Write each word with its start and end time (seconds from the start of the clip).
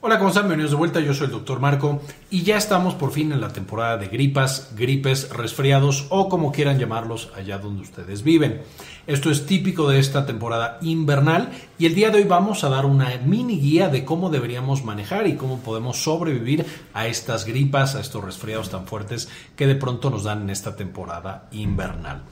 Hola, 0.00 0.18
¿cómo 0.18 0.28
están? 0.28 0.44
Bienvenidos 0.44 0.70
de 0.70 0.76
vuelta, 0.76 1.00
yo 1.00 1.12
soy 1.12 1.26
el 1.26 1.32
doctor 1.32 1.58
Marco 1.58 2.00
y 2.30 2.44
ya 2.44 2.56
estamos 2.56 2.94
por 2.94 3.10
fin 3.10 3.32
en 3.32 3.40
la 3.40 3.48
temporada 3.48 3.96
de 3.96 4.06
gripas, 4.06 4.70
gripes, 4.76 5.28
resfriados 5.30 6.06
o 6.10 6.28
como 6.28 6.52
quieran 6.52 6.78
llamarlos 6.78 7.32
allá 7.34 7.58
donde 7.58 7.82
ustedes 7.82 8.22
viven. 8.22 8.62
Esto 9.08 9.28
es 9.28 9.44
típico 9.44 9.88
de 9.88 9.98
esta 9.98 10.24
temporada 10.24 10.78
invernal 10.82 11.50
y 11.80 11.86
el 11.86 11.96
día 11.96 12.10
de 12.10 12.18
hoy 12.18 12.24
vamos 12.24 12.62
a 12.62 12.68
dar 12.68 12.86
una 12.86 13.10
mini 13.26 13.58
guía 13.58 13.88
de 13.88 14.04
cómo 14.04 14.30
deberíamos 14.30 14.84
manejar 14.84 15.26
y 15.26 15.34
cómo 15.34 15.58
podemos 15.58 16.00
sobrevivir 16.00 16.64
a 16.94 17.08
estas 17.08 17.44
gripas, 17.44 17.96
a 17.96 18.00
estos 18.00 18.22
resfriados 18.22 18.70
tan 18.70 18.86
fuertes 18.86 19.28
que 19.56 19.66
de 19.66 19.74
pronto 19.74 20.10
nos 20.10 20.22
dan 20.22 20.42
en 20.42 20.50
esta 20.50 20.76
temporada 20.76 21.48
invernal. 21.50 22.22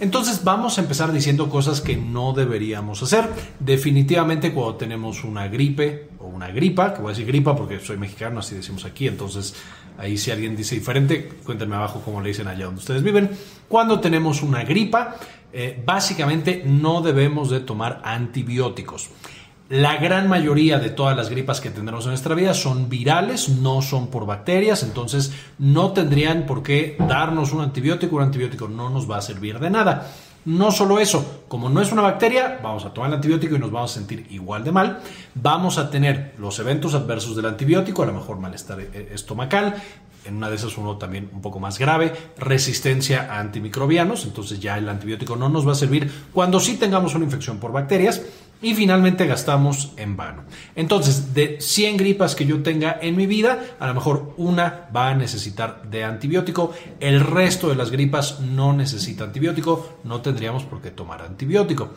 Entonces 0.00 0.44
vamos 0.44 0.78
a 0.78 0.82
empezar 0.82 1.12
diciendo 1.12 1.48
cosas 1.48 1.80
que 1.80 1.96
no 1.96 2.32
deberíamos 2.32 3.02
hacer. 3.02 3.28
Definitivamente 3.60 4.52
cuando 4.52 4.76
tenemos 4.76 5.24
una 5.24 5.48
gripe 5.48 6.08
o 6.18 6.26
una 6.26 6.48
gripa, 6.48 6.94
que 6.94 7.02
voy 7.02 7.10
a 7.10 7.14
decir 7.14 7.26
gripa 7.26 7.54
porque 7.54 7.78
soy 7.80 7.96
mexicano, 7.96 8.40
así 8.40 8.54
decimos 8.54 8.84
aquí, 8.84 9.08
entonces 9.08 9.54
ahí 9.98 10.16
si 10.16 10.30
alguien 10.30 10.56
dice 10.56 10.74
diferente, 10.74 11.28
cuéntenme 11.44 11.76
abajo 11.76 12.02
cómo 12.04 12.20
le 12.20 12.28
dicen 12.28 12.48
allá 12.48 12.66
donde 12.66 12.80
ustedes 12.80 13.02
viven. 13.02 13.30
Cuando 13.68 14.00
tenemos 14.00 14.42
una 14.42 14.64
gripa, 14.64 15.16
eh, 15.52 15.82
básicamente 15.84 16.62
no 16.64 17.02
debemos 17.02 17.50
de 17.50 17.60
tomar 17.60 18.00
antibióticos. 18.04 19.10
La 19.72 19.96
gran 19.96 20.28
mayoría 20.28 20.78
de 20.78 20.90
todas 20.90 21.16
las 21.16 21.30
gripas 21.30 21.62
que 21.62 21.70
tendremos 21.70 22.04
en 22.04 22.10
nuestra 22.10 22.34
vida 22.34 22.52
son 22.52 22.90
virales, 22.90 23.48
no 23.48 23.80
son 23.80 24.08
por 24.08 24.26
bacterias, 24.26 24.82
entonces 24.82 25.32
no 25.58 25.92
tendrían 25.92 26.44
por 26.44 26.62
qué 26.62 26.94
darnos 26.98 27.54
un 27.54 27.62
antibiótico. 27.62 28.16
Un 28.16 28.24
antibiótico 28.24 28.68
no 28.68 28.90
nos 28.90 29.10
va 29.10 29.16
a 29.16 29.22
servir 29.22 29.58
de 29.58 29.70
nada. 29.70 30.12
No 30.44 30.72
solo 30.72 30.98
eso, 30.98 31.44
como 31.48 31.70
no 31.70 31.80
es 31.80 31.90
una 31.90 32.02
bacteria, 32.02 32.60
vamos 32.62 32.84
a 32.84 32.92
tomar 32.92 33.08
el 33.08 33.14
antibiótico 33.14 33.56
y 33.56 33.58
nos 33.58 33.72
vamos 33.72 33.92
a 33.92 33.94
sentir 33.94 34.26
igual 34.28 34.62
de 34.62 34.72
mal. 34.72 35.00
Vamos 35.36 35.78
a 35.78 35.88
tener 35.88 36.34
los 36.36 36.58
eventos 36.58 36.92
adversos 36.92 37.34
del 37.34 37.46
antibiótico, 37.46 38.02
a 38.02 38.06
lo 38.06 38.12
mejor 38.12 38.38
malestar 38.38 38.78
eh, 38.78 39.08
estomacal, 39.14 39.76
en 40.26 40.36
una 40.36 40.50
de 40.50 40.56
esas 40.56 40.76
uno 40.76 40.98
también 40.98 41.30
un 41.32 41.40
poco 41.40 41.60
más 41.60 41.78
grave, 41.78 42.12
resistencia 42.36 43.32
a 43.32 43.40
antimicrobianos, 43.40 44.26
entonces 44.26 44.60
ya 44.60 44.76
el 44.76 44.88
antibiótico 44.88 45.34
no 45.34 45.48
nos 45.48 45.66
va 45.66 45.72
a 45.72 45.76
servir 45.76 46.12
cuando 46.30 46.60
sí 46.60 46.76
tengamos 46.76 47.14
una 47.14 47.24
infección 47.24 47.58
por 47.58 47.72
bacterias 47.72 48.20
y 48.62 48.74
finalmente 48.74 49.26
gastamos 49.26 49.92
en 49.96 50.16
vano. 50.16 50.44
Entonces, 50.74 51.34
de 51.34 51.60
100 51.60 51.96
gripas 51.96 52.34
que 52.34 52.46
yo 52.46 52.62
tenga 52.62 52.98
en 53.02 53.16
mi 53.16 53.26
vida, 53.26 53.76
a 53.78 53.86
lo 53.88 53.94
mejor 53.94 54.34
una 54.36 54.88
va 54.94 55.08
a 55.08 55.14
necesitar 55.14 55.82
de 55.90 56.04
antibiótico, 56.04 56.72
el 57.00 57.20
resto 57.20 57.68
de 57.68 57.74
las 57.74 57.90
gripas 57.90 58.40
no 58.40 58.72
necesita 58.72 59.24
antibiótico, 59.24 59.98
no 60.04 60.20
tendríamos 60.22 60.64
por 60.64 60.80
qué 60.80 60.90
tomar 60.90 61.22
antibiótico. 61.22 61.90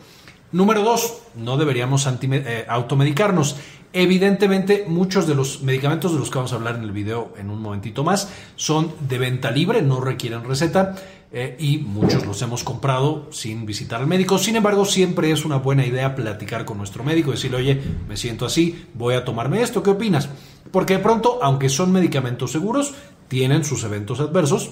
Número 0.52 0.82
dos, 0.82 1.22
no 1.34 1.56
deberíamos 1.56 2.06
eh, 2.06 2.66
automedicarnos. 2.68 3.56
Evidentemente, 3.92 4.84
muchos 4.86 5.26
de 5.26 5.34
los 5.34 5.62
medicamentos 5.62 6.12
de 6.12 6.18
los 6.18 6.30
que 6.30 6.36
vamos 6.36 6.52
a 6.52 6.56
hablar 6.56 6.76
en 6.76 6.82
el 6.82 6.92
video 6.92 7.32
en 7.38 7.50
un 7.50 7.60
momentito 7.60 8.04
más 8.04 8.30
son 8.54 8.92
de 9.00 9.18
venta 9.18 9.50
libre, 9.50 9.82
no 9.82 10.00
requieren 10.00 10.44
receta 10.44 10.94
eh, 11.32 11.56
y 11.58 11.78
muchos 11.78 12.26
los 12.26 12.40
hemos 12.42 12.62
comprado 12.62 13.26
sin 13.32 13.66
visitar 13.66 14.00
al 14.00 14.06
médico. 14.06 14.38
Sin 14.38 14.54
embargo, 14.54 14.84
siempre 14.84 15.32
es 15.32 15.44
una 15.44 15.56
buena 15.56 15.84
idea 15.84 16.14
platicar 16.14 16.64
con 16.64 16.78
nuestro 16.78 17.02
médico, 17.02 17.32
decirle, 17.32 17.56
oye, 17.56 17.82
me 18.08 18.16
siento 18.16 18.46
así, 18.46 18.86
voy 18.94 19.14
a 19.14 19.24
tomarme 19.24 19.62
esto, 19.62 19.82
¿qué 19.82 19.90
opinas? 19.90 20.28
Porque 20.70 20.94
de 20.94 21.02
pronto, 21.02 21.40
aunque 21.42 21.68
son 21.68 21.90
medicamentos 21.90 22.52
seguros, 22.52 22.94
tienen 23.28 23.64
sus 23.64 23.82
eventos 23.82 24.20
adversos 24.20 24.70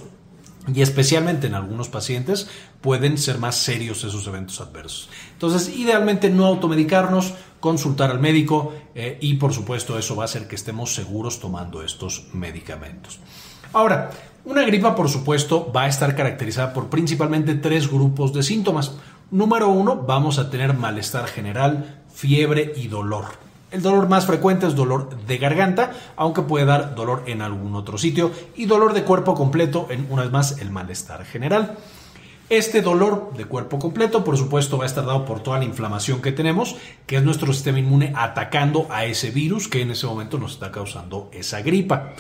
y 0.73 0.83
especialmente 0.83 1.47
en 1.47 1.55
algunos 1.55 1.89
pacientes 1.89 2.49
pueden 2.81 3.19
ser 3.19 3.39
más 3.39 3.57
serios 3.57 4.05
esos 4.05 4.27
eventos 4.27 4.61
adversos. 4.61 5.11
Entonces, 5.33 5.77
idealmente 5.77 6.31
no 6.31 6.47
automedicarnos, 6.47 7.35
consultar 7.61 8.11
al 8.11 8.21
médico 8.21 8.73
eh, 8.95 9.19
y 9.21 9.35
por 9.35 9.53
supuesto 9.53 9.99
eso 9.99 10.17
va 10.17 10.25
a 10.25 10.27
hacer 10.27 10.47
que 10.49 10.55
estemos 10.55 10.95
seguros 10.95 11.41
tomando 11.41 11.83
estos 11.83 12.27
medicamentos. 12.33 13.19
Ahora, 13.73 14.11
una 14.45 14.63
gripa, 14.63 14.95
por 14.95 15.09
supuesto, 15.09 15.73
va 15.73 15.85
a 15.85 15.89
estar 15.89 16.15
caracterizada 16.15 16.73
por 16.73 16.89
principalmente 16.89 17.55
tres 17.55 17.91
grupos 17.91 18.33
de 18.33 18.43
síntomas. 18.43 18.93
Número 19.31 19.69
uno, 19.69 19.97
vamos 19.97 20.39
a 20.39 20.51
tener 20.51 20.75
malestar 20.75 21.27
general, 21.27 22.03
fiebre 22.13 22.73
y 22.77 22.89
dolor. 22.89 23.44
El 23.75 23.83
dolor 23.83 24.09
más 24.09 24.25
frecuente 24.25 24.69
es 24.69 24.77
dolor 24.77 25.17
de 25.27 25.37
garganta, 25.37 25.91
aunque 26.15 26.43
puede 26.43 26.65
dar 26.65 26.95
dolor 26.95 27.25
en 27.27 27.43
algún 27.43 27.75
otro 27.75 27.99
sitio, 27.99 28.31
y 28.55 28.67
dolor 28.67 28.93
de 28.93 29.03
cuerpo 29.03 29.35
completo 29.35 29.89
en, 29.91 30.07
una 30.11 30.23
vez 30.23 30.31
más, 30.31 30.61
el 30.61 30.71
malestar 30.71 31.25
general. 31.25 31.77
Este 32.49 32.83
dolor 32.83 33.33
de 33.37 33.47
cuerpo 33.47 33.81
completo, 33.81 34.23
por 34.23 34.39
supuesto, 34.39 34.79
va 34.79 34.85
a 34.85 34.87
estar 34.87 35.05
dado 35.05 35.25
por 35.25 35.43
toda 35.43 35.59
la 35.59 35.65
inflamación 35.65 36.23
que 36.23 36.31
tenemos, 36.31 36.77
que 37.05 37.17
es 37.17 37.25
nuestro 37.25 37.53
sistema 37.53 37.81
inmune 37.81 38.13
atacando 38.15 38.87
a 38.91 39.07
ese 39.07 39.33
virus 39.33 39.67
que 39.67 39.83
en 39.83 39.91
ese 39.91 40.07
momento 40.07 40.39
nos 40.39 40.53
está 40.53 40.71
causando 40.71 41.29
esa 41.33 41.61
gripa. 41.61 42.13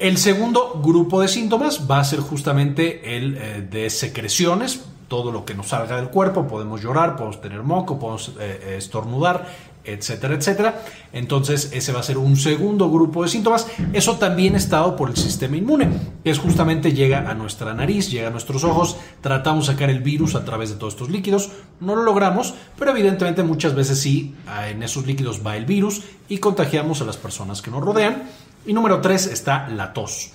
El 0.00 0.18
segundo 0.18 0.80
grupo 0.82 1.20
de 1.20 1.28
síntomas 1.28 1.88
va 1.88 2.00
a 2.00 2.04
ser 2.04 2.18
justamente 2.18 3.16
el 3.16 3.36
eh, 3.36 3.62
de 3.70 3.90
secreciones, 3.90 4.86
todo 5.06 5.30
lo 5.30 5.44
que 5.44 5.54
nos 5.54 5.68
salga 5.68 5.96
del 5.96 6.08
cuerpo, 6.08 6.48
podemos 6.48 6.82
llorar, 6.82 7.14
podemos 7.14 7.40
tener 7.40 7.62
moco, 7.62 8.00
podemos 8.00 8.30
eh, 8.30 8.32
eh, 8.40 8.74
estornudar, 8.78 9.46
etcétera, 9.84 10.34
etcétera. 10.34 10.82
Entonces, 11.12 11.70
ese 11.72 11.92
va 11.92 12.00
a 12.00 12.02
ser 12.02 12.18
un 12.18 12.36
segundo 12.36 12.90
grupo 12.90 13.22
de 13.22 13.28
síntomas. 13.28 13.66
Eso 13.92 14.16
también 14.16 14.56
está 14.56 14.78
dado 14.78 14.96
por 14.96 15.10
el 15.10 15.16
sistema 15.16 15.56
inmune, 15.56 15.88
que 16.22 16.30
es 16.30 16.38
justamente 16.38 16.92
llega 16.92 17.30
a 17.30 17.34
nuestra 17.34 17.74
nariz, 17.74 18.10
llega 18.10 18.28
a 18.28 18.30
nuestros 18.30 18.64
ojos, 18.64 18.96
tratamos 19.20 19.66
de 19.66 19.72
sacar 19.72 19.90
el 19.90 20.00
virus 20.00 20.34
a 20.34 20.44
través 20.44 20.70
de 20.70 20.76
todos 20.76 20.94
estos 20.94 21.10
líquidos, 21.10 21.50
no 21.80 21.94
lo 21.94 22.02
logramos, 22.02 22.54
pero 22.78 22.90
evidentemente 22.90 23.42
muchas 23.42 23.74
veces 23.74 24.00
sí, 24.00 24.34
en 24.68 24.82
esos 24.82 25.06
líquidos 25.06 25.40
va 25.46 25.56
el 25.56 25.66
virus 25.66 26.02
y 26.28 26.38
contagiamos 26.38 27.00
a 27.00 27.04
las 27.04 27.16
personas 27.16 27.62
que 27.62 27.70
nos 27.70 27.82
rodean. 27.82 28.24
Y 28.66 28.72
número 28.72 29.00
tres 29.00 29.26
está 29.26 29.68
la 29.68 29.92
tos. 29.92 30.30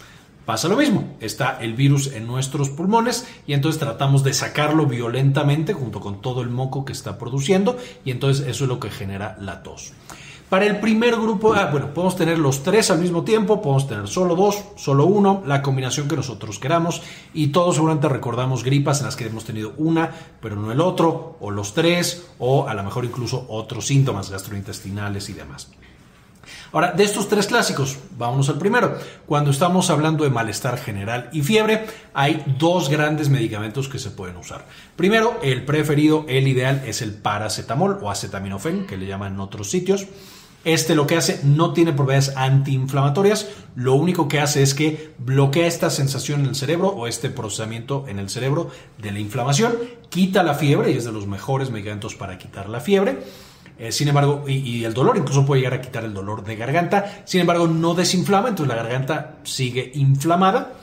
Pasa 0.50 0.68
lo 0.68 0.78
mismo, 0.78 1.16
está 1.20 1.60
el 1.62 1.76
virus 1.76 2.08
en 2.08 2.26
nuestros 2.26 2.72
pulmones 2.72 3.28
y 3.46 3.54
entonces 3.54 3.80
tratamos 3.80 4.24
de 4.24 4.34
sacarlo 4.34 4.88
violentamente 4.88 5.74
junto 5.74 6.00
con 6.00 6.22
todo 6.22 6.42
el 6.42 6.50
moco 6.50 6.86
que 6.86 6.92
está 6.92 7.20
produciendo 7.20 7.78
y 8.04 8.10
entonces 8.10 8.48
eso 8.48 8.64
es 8.64 8.68
lo 8.68 8.80
que 8.80 8.90
genera 8.90 9.38
la 9.40 9.62
tos. 9.62 9.94
Para 10.50 10.66
el 10.66 10.80
primer 10.80 11.18
grupo, 11.18 11.54
ah, 11.54 11.70
bueno, 11.72 11.94
podemos 11.94 12.16
tener 12.16 12.40
los 12.40 12.64
tres 12.64 12.90
al 12.90 12.98
mismo 12.98 13.24
tiempo, 13.24 13.62
podemos 13.62 13.88
tener 13.88 14.08
solo 14.08 14.36
dos, 14.36 14.64
solo 14.76 15.06
uno, 15.06 15.44
la 15.46 15.62
combinación 15.62 16.08
que 16.08 16.16
nosotros 16.16 16.58
queramos 16.58 17.04
y 17.32 17.50
todos 17.50 17.76
seguramente 17.76 18.10
recordamos 18.10 18.64
gripas 18.64 19.02
en 19.02 19.06
las 19.06 19.16
que 19.16 19.28
hemos 19.28 19.46
tenido 19.46 19.74
una, 19.78 20.10
pero 20.42 20.56
no 20.56 20.72
el 20.72 20.82
otro, 20.82 21.38
o 21.42 21.52
los 21.52 21.76
tres, 21.76 22.26
o 22.40 22.68
a 22.68 22.74
lo 22.74 22.84
mejor 22.84 23.06
incluso 23.06 23.46
otros 23.50 23.86
síntomas 23.86 24.32
gastrointestinales 24.32 25.30
y 25.30 25.34
demás. 25.34 25.70
Ahora, 26.72 26.92
de 26.92 27.04
estos 27.04 27.28
tres 27.28 27.48
clásicos, 27.48 27.98
vámonos 28.18 28.50
al 28.50 28.58
primero. 28.58 28.98
Cuando 29.26 29.52
estamos 29.52 29.90
hablando 29.90 30.24
de 30.24 30.30
malestar 30.30 30.78
general 30.78 31.30
y 31.34 31.42
fiebre, 31.42 31.86
hay 32.14 32.44
dos 32.58 32.90
grandes 32.90 33.30
medicamentos 33.30 33.90
que 33.90 34.00
se 34.00 34.12
pueden 34.12 34.38
usar. 34.38 34.66
Primero, 34.96 35.40
el 35.42 35.66
preferido, 35.66 36.26
el 36.28 36.48
ideal, 36.48 36.84
es 36.86 37.02
el 37.02 37.14
paracetamol 37.14 38.00
o 38.02 38.12
acetaminofén, 38.12 38.86
que 38.86 38.98
le 38.98 39.08
llaman 39.08 39.34
en 39.34 39.40
otros 39.40 39.70
sitios. 39.70 40.08
Este 40.66 40.94
lo 40.94 41.08
que 41.08 41.16
hace 41.16 41.40
no 41.46 41.72
tiene 41.72 41.94
propiedades 41.94 42.36
antiinflamatorias, 42.36 43.48
lo 43.76 43.94
único 43.94 44.28
que 44.28 44.42
hace 44.42 44.62
es 44.62 44.74
que 44.74 45.14
bloquea 45.18 45.66
esta 45.66 45.90
sensación 45.90 46.42
en 46.42 46.48
el 46.48 46.56
cerebro 46.56 46.90
o 46.90 47.08
este 47.08 47.30
procesamiento 47.30 48.04
en 48.10 48.20
el 48.20 48.30
cerebro 48.30 48.70
de 48.98 49.14
la 49.14 49.20
inflamación, 49.20 49.76
quita 50.10 50.44
la 50.44 50.56
fiebre 50.56 50.92
y 50.92 50.98
es 50.98 51.06
de 51.06 51.14
los 51.14 51.28
mejores 51.28 51.72
medicamentos 51.72 52.16
para 52.16 52.38
quitar 52.38 52.68
la 52.68 52.82
fiebre 52.82 53.20
eh, 53.80 53.94
sin 53.94 54.10
embargo, 54.10 54.44
y, 54.46 54.84
el 54.84 54.94
dolor 54.94 55.18
incluso 55.18 55.46
puede 55.46 55.62
llegar 55.62 55.80
a 55.80 55.82
quitar 55.82 56.04
el 56.04 56.14
dolor 56.14 56.44
de 56.44 56.58
garganta. 56.58 57.24
Sin 57.24 57.40
embargo, 57.40 57.68
no 57.68 57.94
desinflama, 57.94 58.50
entonces 58.50 58.76
la 58.76 58.84
garganta 58.84 59.38
sigue 59.44 59.92
inflamada. 59.96 60.74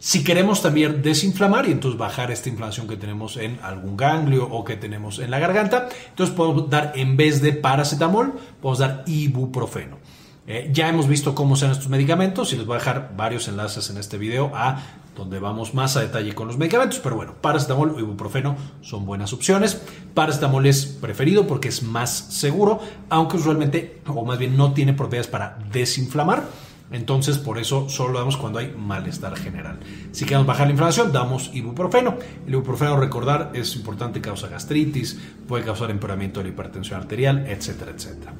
Si 0.00 0.24
queremos 0.24 0.60
también 0.60 1.02
desinflamar 1.02 1.68
y 1.68 1.72
entonces 1.72 1.98
bajar 1.98 2.30
esta 2.30 2.48
inflamación 2.48 2.88
que 2.88 2.96
tenemos 2.96 3.36
en 3.36 3.60
algún 3.62 3.96
ganglio 3.96 4.48
o 4.48 4.64
que 4.64 4.76
tenemos 4.76 5.18
en 5.18 5.30
la 5.30 5.38
garganta, 5.38 5.88
entonces 6.08 6.34
podemos 6.34 6.68
dar 6.68 6.92
en 6.96 7.16
vez 7.16 7.40
de 7.40 7.52
paracetamol, 7.52 8.32
podemos 8.60 8.78
dar 8.78 9.04
ibuprofeno. 9.06 9.98
Eh, 10.46 10.70
ya 10.72 10.88
hemos 10.88 11.06
visto 11.06 11.34
cómo 11.34 11.54
sean 11.54 11.70
estos 11.70 11.88
medicamentos 11.88 12.52
y 12.52 12.56
les 12.56 12.66
voy 12.66 12.76
a 12.76 12.78
dejar 12.78 13.12
varios 13.16 13.46
enlaces 13.46 13.90
en 13.90 13.98
este 13.98 14.18
video 14.18 14.50
a 14.54 14.82
donde 15.20 15.38
vamos 15.38 15.74
más 15.74 15.98
a 15.98 16.00
detalle 16.00 16.34
con 16.34 16.48
los 16.48 16.56
medicamentos, 16.56 16.98
pero 16.98 17.14
bueno, 17.14 17.34
paracetamol 17.42 17.90
o 17.90 18.00
ibuprofeno 18.00 18.56
son 18.80 19.04
buenas 19.04 19.34
opciones. 19.34 19.78
Paracetamol 20.14 20.64
es 20.64 20.86
preferido 20.86 21.46
porque 21.46 21.68
es 21.68 21.82
más 21.82 22.10
seguro, 22.10 22.80
aunque 23.10 23.36
usualmente, 23.36 24.00
o 24.06 24.24
más 24.24 24.38
bien 24.38 24.56
no 24.56 24.72
tiene 24.72 24.94
propiedades 24.94 25.28
para 25.28 25.58
desinflamar. 25.70 26.44
Entonces, 26.90 27.36
por 27.36 27.58
eso 27.58 27.90
solo 27.90 28.14
lo 28.14 28.18
damos 28.20 28.38
cuando 28.38 28.60
hay 28.60 28.74
malestar 28.76 29.36
general. 29.36 29.78
Si 30.10 30.24
queremos 30.24 30.46
bajar 30.46 30.66
la 30.66 30.72
inflamación, 30.72 31.12
damos 31.12 31.50
ibuprofeno. 31.52 32.16
El 32.46 32.54
ibuprofeno, 32.54 32.96
recordar, 32.96 33.50
es 33.52 33.76
importante, 33.76 34.22
causa 34.22 34.48
gastritis, 34.48 35.20
puede 35.46 35.64
causar 35.64 35.90
empeoramiento 35.90 36.40
de 36.40 36.44
la 36.44 36.50
hipertensión 36.50 36.98
arterial, 36.98 37.46
etcétera, 37.46 37.92
etcétera. 37.94 38.32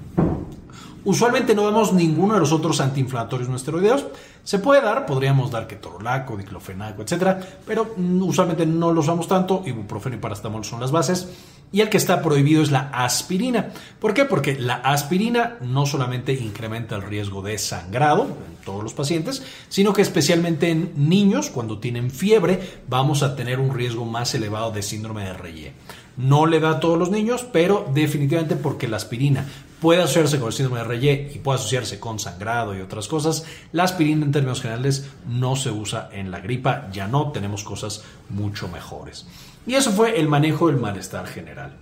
Usualmente 1.04 1.54
no 1.54 1.64
damos 1.64 1.92
ninguno 1.92 2.34
de 2.34 2.40
los 2.40 2.52
otros 2.52 2.80
antiinflamatorios 2.80 3.48
no 3.48 3.56
esteroideos. 3.56 4.06
Se 4.44 4.58
puede 4.58 4.82
dar, 4.82 5.06
podríamos 5.06 5.50
dar 5.50 5.66
ketorolaco, 5.66 6.36
diclofenaco, 6.36 7.02
etcétera, 7.02 7.40
pero 7.66 7.94
usualmente 7.96 8.66
no 8.66 8.92
los 8.92 9.04
usamos 9.04 9.28
tanto. 9.28 9.62
Ibuprofeno 9.64 10.16
y 10.16 10.18
paracetamol 10.18 10.64
son 10.64 10.80
las 10.80 10.90
bases. 10.90 11.28
y 11.72 11.80
el 11.82 11.88
que 11.88 11.98
está 11.98 12.20
prohibido 12.20 12.62
es 12.62 12.70
la 12.70 12.90
aspirina. 12.92 13.68
¿Por 14.00 14.12
qué? 14.12 14.24
Porque 14.24 14.58
la 14.58 14.74
aspirina 14.74 15.56
no 15.60 15.86
solamente 15.86 16.32
incrementa 16.32 16.96
el 16.96 17.02
riesgo 17.02 17.42
de 17.42 17.58
sangrado 17.58 18.24
en 18.24 18.64
todos 18.64 18.82
los 18.82 18.92
pacientes, 18.92 19.42
sino 19.68 19.92
que 19.92 20.02
especialmente 20.02 20.70
en 20.70 20.92
niños, 20.96 21.48
cuando 21.48 21.78
tienen 21.78 22.10
fiebre, 22.10 22.80
vamos 22.88 23.22
a 23.22 23.36
tener 23.36 23.60
un 23.60 23.72
riesgo 23.72 24.04
más 24.04 24.34
elevado 24.34 24.72
de 24.72 24.82
síndrome 24.82 25.24
de 25.24 25.32
Reye. 25.32 25.72
No 26.20 26.46
le 26.46 26.60
da 26.60 26.70
a 26.70 26.80
todos 26.80 26.98
los 26.98 27.10
niños, 27.10 27.46
pero 27.50 27.88
definitivamente 27.94 28.56
porque 28.56 28.88
la 28.88 28.98
aspirina 28.98 29.46
puede 29.80 30.02
asociarse 30.02 30.38
con 30.38 30.48
el 30.48 30.52
síndrome 30.52 30.80
de 30.80 30.84
Reye 30.84 31.32
y 31.34 31.38
puede 31.38 31.58
asociarse 31.58 31.98
con 31.98 32.18
sangrado 32.18 32.76
y 32.76 32.80
otras 32.82 33.08
cosas, 33.08 33.46
la 33.72 33.84
aspirina 33.84 34.24
en 34.24 34.32
términos 34.32 34.60
generales 34.60 35.08
no 35.26 35.56
se 35.56 35.70
usa 35.70 36.10
en 36.12 36.30
la 36.30 36.40
gripa, 36.40 36.88
ya 36.92 37.08
no, 37.08 37.32
tenemos 37.32 37.64
cosas 37.64 38.04
mucho 38.28 38.68
mejores. 38.68 39.26
Y 39.66 39.74
eso 39.74 39.90
fue 39.92 40.20
el 40.20 40.28
manejo 40.28 40.68
del 40.68 40.76
malestar 40.76 41.26
general. 41.26 41.76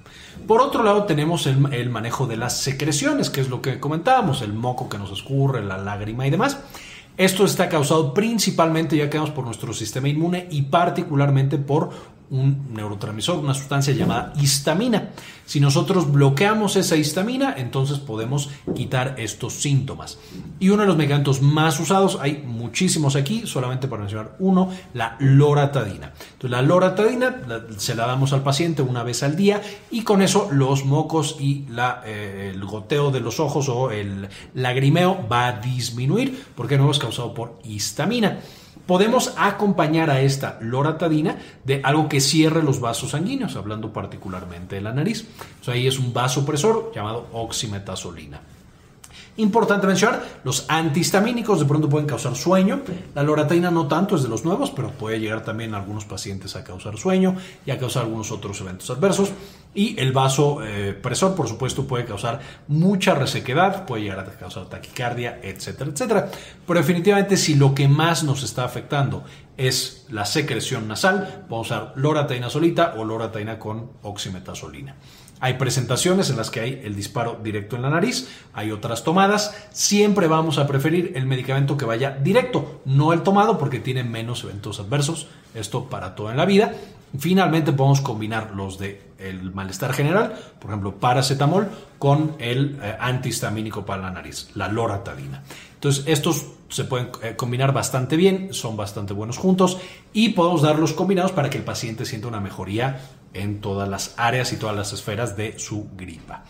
Por 0.47 0.61
otro 0.61 0.83
lado, 0.83 1.05
tenemos 1.05 1.47
el, 1.47 1.91
manejo 1.91 2.27
de 2.27 2.37
las 2.37 2.59
secreciones, 2.59 3.31
que 3.31 3.41
es 3.41 3.49
lo 3.49 3.61
que 3.63 3.81
comentábamos, 3.81 4.43
el 4.43 4.53
moco 4.53 4.89
que 4.89 4.99
nos 4.99 5.11
escurre, 5.11 5.65
la 5.65 5.79
lágrima 5.79 6.27
y 6.27 6.31
demás. 6.31 6.59
Esto 7.17 7.45
está 7.45 7.69
causado 7.69 8.15
principalmente, 8.15 8.97
ya 8.97 9.11
que 9.11 9.19
vamos 9.19 9.33
por 9.33 9.45
nuestro 9.45 9.73
sistema 9.73 10.09
inmune 10.09 10.47
y 10.51 10.63
particularmente 10.63 11.59
por 11.59 11.91
un 12.31 12.75
neurotransmisor, 12.75 13.39
una 13.39 13.55
sustancia 13.55 13.95
llamada 13.95 14.33
histamina. 14.41 15.11
Si 15.47 15.61
nosotros 15.61 16.13
bloqueamos 16.13 16.77
esa 16.77 16.97
histamina, 16.97 17.55
entonces 17.57 17.99
podemos 17.99 18.51
quitar 18.75 19.15
estos 19.17 19.55
síntomas. 19.55 20.19
Y 20.61 20.69
uno 20.69 20.83
de 20.83 20.89
los 20.89 20.97
medicamentos 20.97 21.41
más 21.41 21.81
usados, 21.81 22.19
hay 22.21 22.43
muchísimos 22.47 23.17
aquí, 23.17 23.47
solamente 23.47 23.89
para 23.89 24.03
mencionar 24.03 24.37
uno, 24.41 24.71
la 24.93 25.17
loratadina. 25.21 26.13
Entonces 26.33 26.51
la 26.51 26.61
loratadina 26.61 27.43
se 27.79 27.95
la 27.95 28.07
damos 28.07 28.35
al 28.35 28.43
paciente 28.43 28.83
una 28.83 29.03
vez 29.03 29.23
al 29.23 29.37
día 29.37 29.63
y 29.91 30.03
con 30.03 30.21
eso 30.21 30.49
los 30.53 30.85
mocos 30.85 31.37
y 31.41 31.65
la, 31.71 32.03
eh, 32.05 32.53
el 32.55 32.63
goteo 32.67 33.11
de 33.11 33.21
los 33.21 33.41
ojos 33.41 33.71
o 33.71 33.91
el 33.91 34.29
lagrimeo 34.55 35.27
va 35.33 35.47
a 35.47 35.53
disminuir 35.61 36.45
porque 36.55 36.77
no 36.77 36.91
es 36.91 36.99
causado 36.99 37.33
por 37.33 37.59
histamina 37.65 38.41
podemos 38.89 39.35
acompañar 39.37 40.09
a 40.09 40.23
esta 40.23 40.57
loratadina 40.63 41.37
de 41.63 41.83
algo 41.85 42.09
que 42.09 42.23
cierre 42.23 42.63
los 42.63 42.81
vasos 42.81 43.11
sanguíneos, 43.11 43.55
hablando 43.55 43.93
particularmente 43.93 44.77
de 44.77 44.81
la 44.81 44.95
nariz. 44.95 45.29
ahí 45.67 45.87
es 45.87 45.99
un 45.99 46.15
vasopresor 46.15 46.91
llamado 46.95 47.27
oximetazolina. 47.35 48.41
Importante 49.39 49.87
mencionar, 49.87 50.41
los 50.43 50.65
antihistamínicos 50.69 51.61
de 51.61 51.65
pronto 51.65 51.89
pueden 51.89 52.09
causar 52.09 52.35
sueño. 52.35 52.83
La 53.15 53.23
loratadina 53.23 53.71
no 53.71 53.87
tanto, 53.87 54.17
es 54.17 54.25
de 54.25 54.29
los 54.29 54.45
nuevos, 54.45 54.73
pero 54.73 54.91
puede 54.91 55.21
llegar 55.21 55.45
también 55.45 55.75
a 55.75 55.79
algunos 55.79 56.05
pacientes 56.05 56.57
a 56.57 56.65
causar 56.65 56.99
sueño 56.99 57.37
y 57.65 57.71
a 57.71 57.79
causar 57.79 58.03
algunos 58.03 58.33
otros 58.33 58.61
eventos 58.61 58.91
adversos. 58.91 59.31
Y 59.75 59.97
el 60.01 60.11
vasopresor, 60.11 61.37
por 61.37 61.47
supuesto, 61.47 61.87
puede 61.87 62.05
causar 62.05 62.41
mucha 62.67 63.15
resequedad, 63.15 63.87
puede 63.87 64.03
llegar 64.03 64.19
a 64.19 64.25
causar 64.25 64.67
taquicardia, 64.67 65.39
etcétera, 65.41 65.91
etcétera. 65.93 66.31
Pero 66.67 66.81
definitivamente 66.81 67.37
si 67.37 67.55
lo 67.55 67.77
que 67.77 67.87
más 67.87 68.25
nos 68.25 68.43
está 68.43 68.65
afectando 68.65 69.23
es 69.57 70.07
la 70.09 70.27
secreción 70.27 70.89
nasal, 70.89 71.45
vamos 71.49 71.71
a 71.71 71.77
usar 71.77 71.93
loratadina 71.95 72.51
solita 72.51 72.95
o 72.97 73.05
loratadina 73.05 73.57
con 73.57 73.93
oximetazolina. 74.03 74.97
Hay 75.41 75.55
presentaciones 75.55 76.31
en 76.31 76.37
las 76.37 76.51
que 76.51 76.61
hay 76.61 76.81
el 76.85 76.97
disparo 76.97 77.39
directo 77.43 77.77
en 77.77 77.83
la 77.83 77.91
nariz, 77.91 78.29
hay 78.53 78.71
otras 78.71 79.05
tomadas. 79.05 79.55
Siempre 79.73 80.27
vamos 80.27 80.59
a 80.59 80.67
preferir 80.67 81.13
el 81.15 81.27
medicamento 81.27 81.77
que 81.77 81.85
vaya 81.85 82.11
directo, 82.11 82.81
no 82.85 83.13
el 83.13 83.23
tomado 83.23 83.59
porque 83.59 83.79
tiene 83.81 84.05
menos 84.05 84.45
eventos 84.45 84.81
adversos. 84.81 85.29
Esto 85.55 85.85
para 85.85 86.15
toda 86.15 86.35
la 86.35 86.45
vida. 86.45 86.75
Finalmente 87.19 87.73
podemos 87.73 88.01
combinar 88.01 88.53
los 88.55 88.79
de 88.79 89.09
el 89.19 89.53
malestar 89.53 89.93
general, 89.93 90.39
por 90.61 90.71
ejemplo, 90.71 90.95
paracetamol, 90.95 91.69
con 91.99 92.37
el 92.39 92.79
eh, 92.83 92.97
antihistamínico 93.01 93.85
para 93.85 94.03
la 94.03 94.11
nariz, 94.11 94.51
la 94.55 94.69
loratadina. 94.69 95.43
Entonces, 95.75 96.05
estos 96.07 96.47
se 96.69 96.85
pueden 96.85 97.11
eh, 97.23 97.35
combinar 97.35 97.73
bastante 97.73 98.17
bien, 98.17 98.53
son 98.53 98.77
bastante 98.77 99.15
buenos 99.15 99.39
juntos 99.39 99.79
y 100.13 100.31
podemos 100.31 100.63
darlos 100.63 100.93
combinados 100.93 101.33
para 101.33 101.51
que 101.51 101.59
el 101.59 101.65
paciente 101.65 102.05
sienta 102.05 102.29
una 102.29 102.41
mejoría 102.41 103.01
en 103.35 103.61
todas 103.61 103.89
las 103.89 104.15
áreas 104.17 104.53
y 104.53 104.57
todas 104.57 104.77
las 104.77 104.93
esferas 104.93 105.37
de 105.37 105.59
su 105.59 105.89
gripa. 105.97 106.45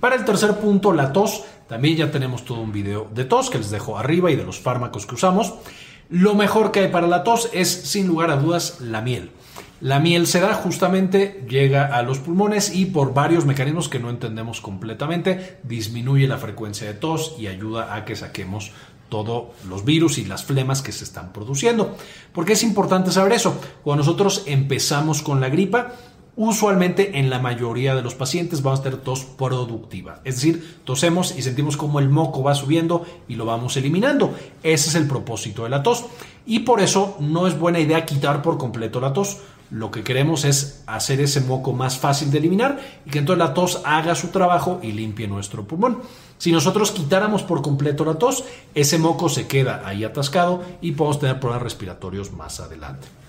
Para 0.00 0.16
el 0.16 0.24
tercer 0.24 0.56
punto, 0.56 0.92
la 0.92 1.12
tos, 1.12 1.44
también 1.68 1.96
ya 1.96 2.10
tenemos 2.10 2.44
todo 2.44 2.60
un 2.60 2.72
video 2.72 3.08
de 3.14 3.24
tos 3.24 3.50
que 3.50 3.58
les 3.58 3.70
dejo 3.70 3.98
arriba 3.98 4.30
y 4.30 4.36
de 4.36 4.44
los 4.44 4.58
fármacos 4.58 5.06
que 5.06 5.14
usamos. 5.14 5.54
Lo 6.08 6.34
mejor 6.34 6.72
que 6.72 6.80
hay 6.80 6.88
para 6.88 7.06
la 7.06 7.24
tos 7.24 7.48
es, 7.52 7.68
sin 7.70 8.06
lugar 8.06 8.30
a 8.30 8.36
dudas, 8.36 8.80
la 8.80 9.00
miel. 9.00 9.30
La 9.80 9.98
miel 9.98 10.28
se 10.28 10.40
da 10.40 10.54
justamente, 10.54 11.44
llega 11.48 11.86
a 11.86 12.02
los 12.02 12.18
pulmones 12.18 12.74
y 12.74 12.86
por 12.86 13.14
varios 13.14 13.46
mecanismos 13.46 13.88
que 13.88 13.98
no 13.98 14.10
entendemos 14.10 14.60
completamente, 14.60 15.58
disminuye 15.64 16.28
la 16.28 16.38
frecuencia 16.38 16.86
de 16.86 16.94
tos 16.94 17.34
y 17.36 17.48
ayuda 17.48 17.94
a 17.94 18.04
que 18.04 18.14
saquemos 18.14 18.70
todos 19.08 19.48
los 19.68 19.84
virus 19.84 20.18
y 20.18 20.24
las 20.24 20.44
flemas 20.44 20.82
que 20.82 20.92
se 20.92 21.04
están 21.04 21.32
produciendo. 21.32 21.96
¿Por 22.32 22.44
qué 22.44 22.52
es 22.52 22.62
importante 22.62 23.10
saber 23.10 23.32
eso? 23.32 23.60
Cuando 23.82 24.04
nosotros 24.04 24.44
empezamos 24.46 25.20
con 25.20 25.40
la 25.40 25.48
gripa, 25.48 25.92
Usualmente 26.34 27.18
en 27.18 27.28
la 27.28 27.40
mayoría 27.40 27.94
de 27.94 28.00
los 28.00 28.14
pacientes 28.14 28.62
vamos 28.62 28.80
a 28.80 28.84
tener 28.84 29.00
tos 29.00 29.24
productiva, 29.24 30.22
es 30.24 30.36
decir, 30.36 30.80
tosemos 30.84 31.36
y 31.36 31.42
sentimos 31.42 31.76
como 31.76 31.98
el 31.98 32.08
moco 32.08 32.42
va 32.42 32.54
subiendo 32.54 33.04
y 33.28 33.34
lo 33.34 33.44
vamos 33.44 33.76
eliminando. 33.76 34.34
Ese 34.62 34.88
es 34.88 34.94
el 34.94 35.06
propósito 35.06 35.64
de 35.64 35.68
la 35.68 35.82
tos 35.82 36.06
y 36.46 36.60
por 36.60 36.80
eso 36.80 37.16
no 37.20 37.46
es 37.46 37.58
buena 37.58 37.80
idea 37.80 38.06
quitar 38.06 38.40
por 38.40 38.56
completo 38.56 38.98
la 38.98 39.12
tos. 39.12 39.38
Lo 39.70 39.90
que 39.90 40.02
queremos 40.02 40.46
es 40.46 40.82
hacer 40.86 41.20
ese 41.20 41.42
moco 41.42 41.74
más 41.74 41.98
fácil 41.98 42.30
de 42.30 42.38
eliminar 42.38 42.80
y 43.04 43.10
que 43.10 43.18
entonces 43.18 43.38
la 43.38 43.52
tos 43.52 43.82
haga 43.84 44.14
su 44.14 44.28
trabajo 44.28 44.80
y 44.82 44.92
limpie 44.92 45.28
nuestro 45.28 45.66
pulmón. 45.66 46.00
Si 46.38 46.50
nosotros 46.50 46.92
quitáramos 46.92 47.42
por 47.42 47.60
completo 47.60 48.06
la 48.06 48.14
tos, 48.14 48.44
ese 48.74 48.98
moco 48.98 49.28
se 49.28 49.46
queda 49.46 49.82
ahí 49.84 50.02
atascado 50.02 50.62
y 50.80 50.92
podemos 50.92 51.20
tener 51.20 51.38
problemas 51.38 51.62
respiratorios 51.62 52.32
más 52.32 52.58
adelante. 52.58 53.21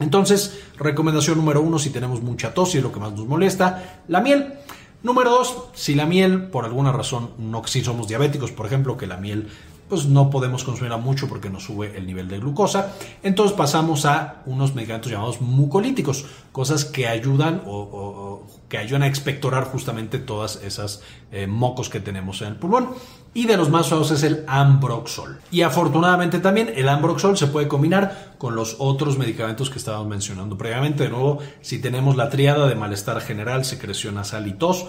Entonces, 0.00 0.60
recomendación 0.78 1.38
número 1.38 1.60
uno, 1.60 1.78
si 1.78 1.90
tenemos 1.90 2.22
mucha 2.22 2.52
tos 2.52 2.74
y 2.74 2.78
es 2.78 2.84
lo 2.84 2.92
que 2.92 3.00
más 3.00 3.12
nos 3.12 3.26
molesta, 3.26 4.02
la 4.08 4.20
miel. 4.20 4.54
Número 5.02 5.30
dos, 5.30 5.68
si 5.74 5.94
la 5.94 6.06
miel, 6.06 6.44
por 6.48 6.64
alguna 6.64 6.92
razón, 6.92 7.30
no 7.38 7.62
si 7.66 7.84
somos 7.84 8.08
diabéticos, 8.08 8.50
por 8.52 8.66
ejemplo, 8.66 8.96
que 8.96 9.06
la 9.06 9.16
miel 9.16 9.48
pues 9.88 10.06
no 10.06 10.30
podemos 10.30 10.64
consumirla 10.64 10.96
mucho 10.96 11.28
porque 11.28 11.50
nos 11.50 11.64
sube 11.64 11.96
el 11.96 12.06
nivel 12.06 12.28
de 12.28 12.38
glucosa. 12.38 12.94
Entonces 13.22 13.56
pasamos 13.56 14.04
a 14.06 14.42
unos 14.46 14.74
medicamentos 14.74 15.10
llamados 15.10 15.40
mucolíticos, 15.40 16.24
cosas 16.52 16.84
que 16.84 17.06
ayudan 17.06 17.62
o, 17.66 18.42
que 18.68 18.78
ayudan 18.78 19.02
a 19.02 19.06
expectorar 19.06 19.64
justamente 19.64 20.18
todas 20.18 20.56
esas 20.62 21.02
eh, 21.30 21.46
mocos 21.46 21.88
que 21.88 22.00
tenemos 22.00 22.42
en 22.42 22.48
el 22.48 22.56
pulmón. 22.56 22.90
Y 23.34 23.44
de 23.44 23.58
los 23.58 23.68
más 23.68 23.88
usados 23.88 24.12
es 24.12 24.22
el 24.22 24.44
Ambroxol. 24.46 25.38
Y 25.50 25.60
afortunadamente 25.60 26.38
también 26.38 26.72
el 26.74 26.88
Ambroxol 26.88 27.36
se 27.36 27.46
puede 27.46 27.68
combinar 27.68 28.34
con 28.38 28.56
los 28.56 28.76
otros 28.78 29.18
medicamentos 29.18 29.68
que 29.68 29.78
estábamos 29.78 30.08
mencionando 30.08 30.56
previamente. 30.56 31.04
De 31.04 31.10
nuevo, 31.10 31.38
si 31.60 31.78
tenemos 31.78 32.16
la 32.16 32.30
triada 32.30 32.66
de 32.66 32.74
malestar 32.74 33.20
general, 33.20 33.66
secreción 33.66 34.14
nasal 34.14 34.46
y 34.46 34.54
tos, 34.54 34.86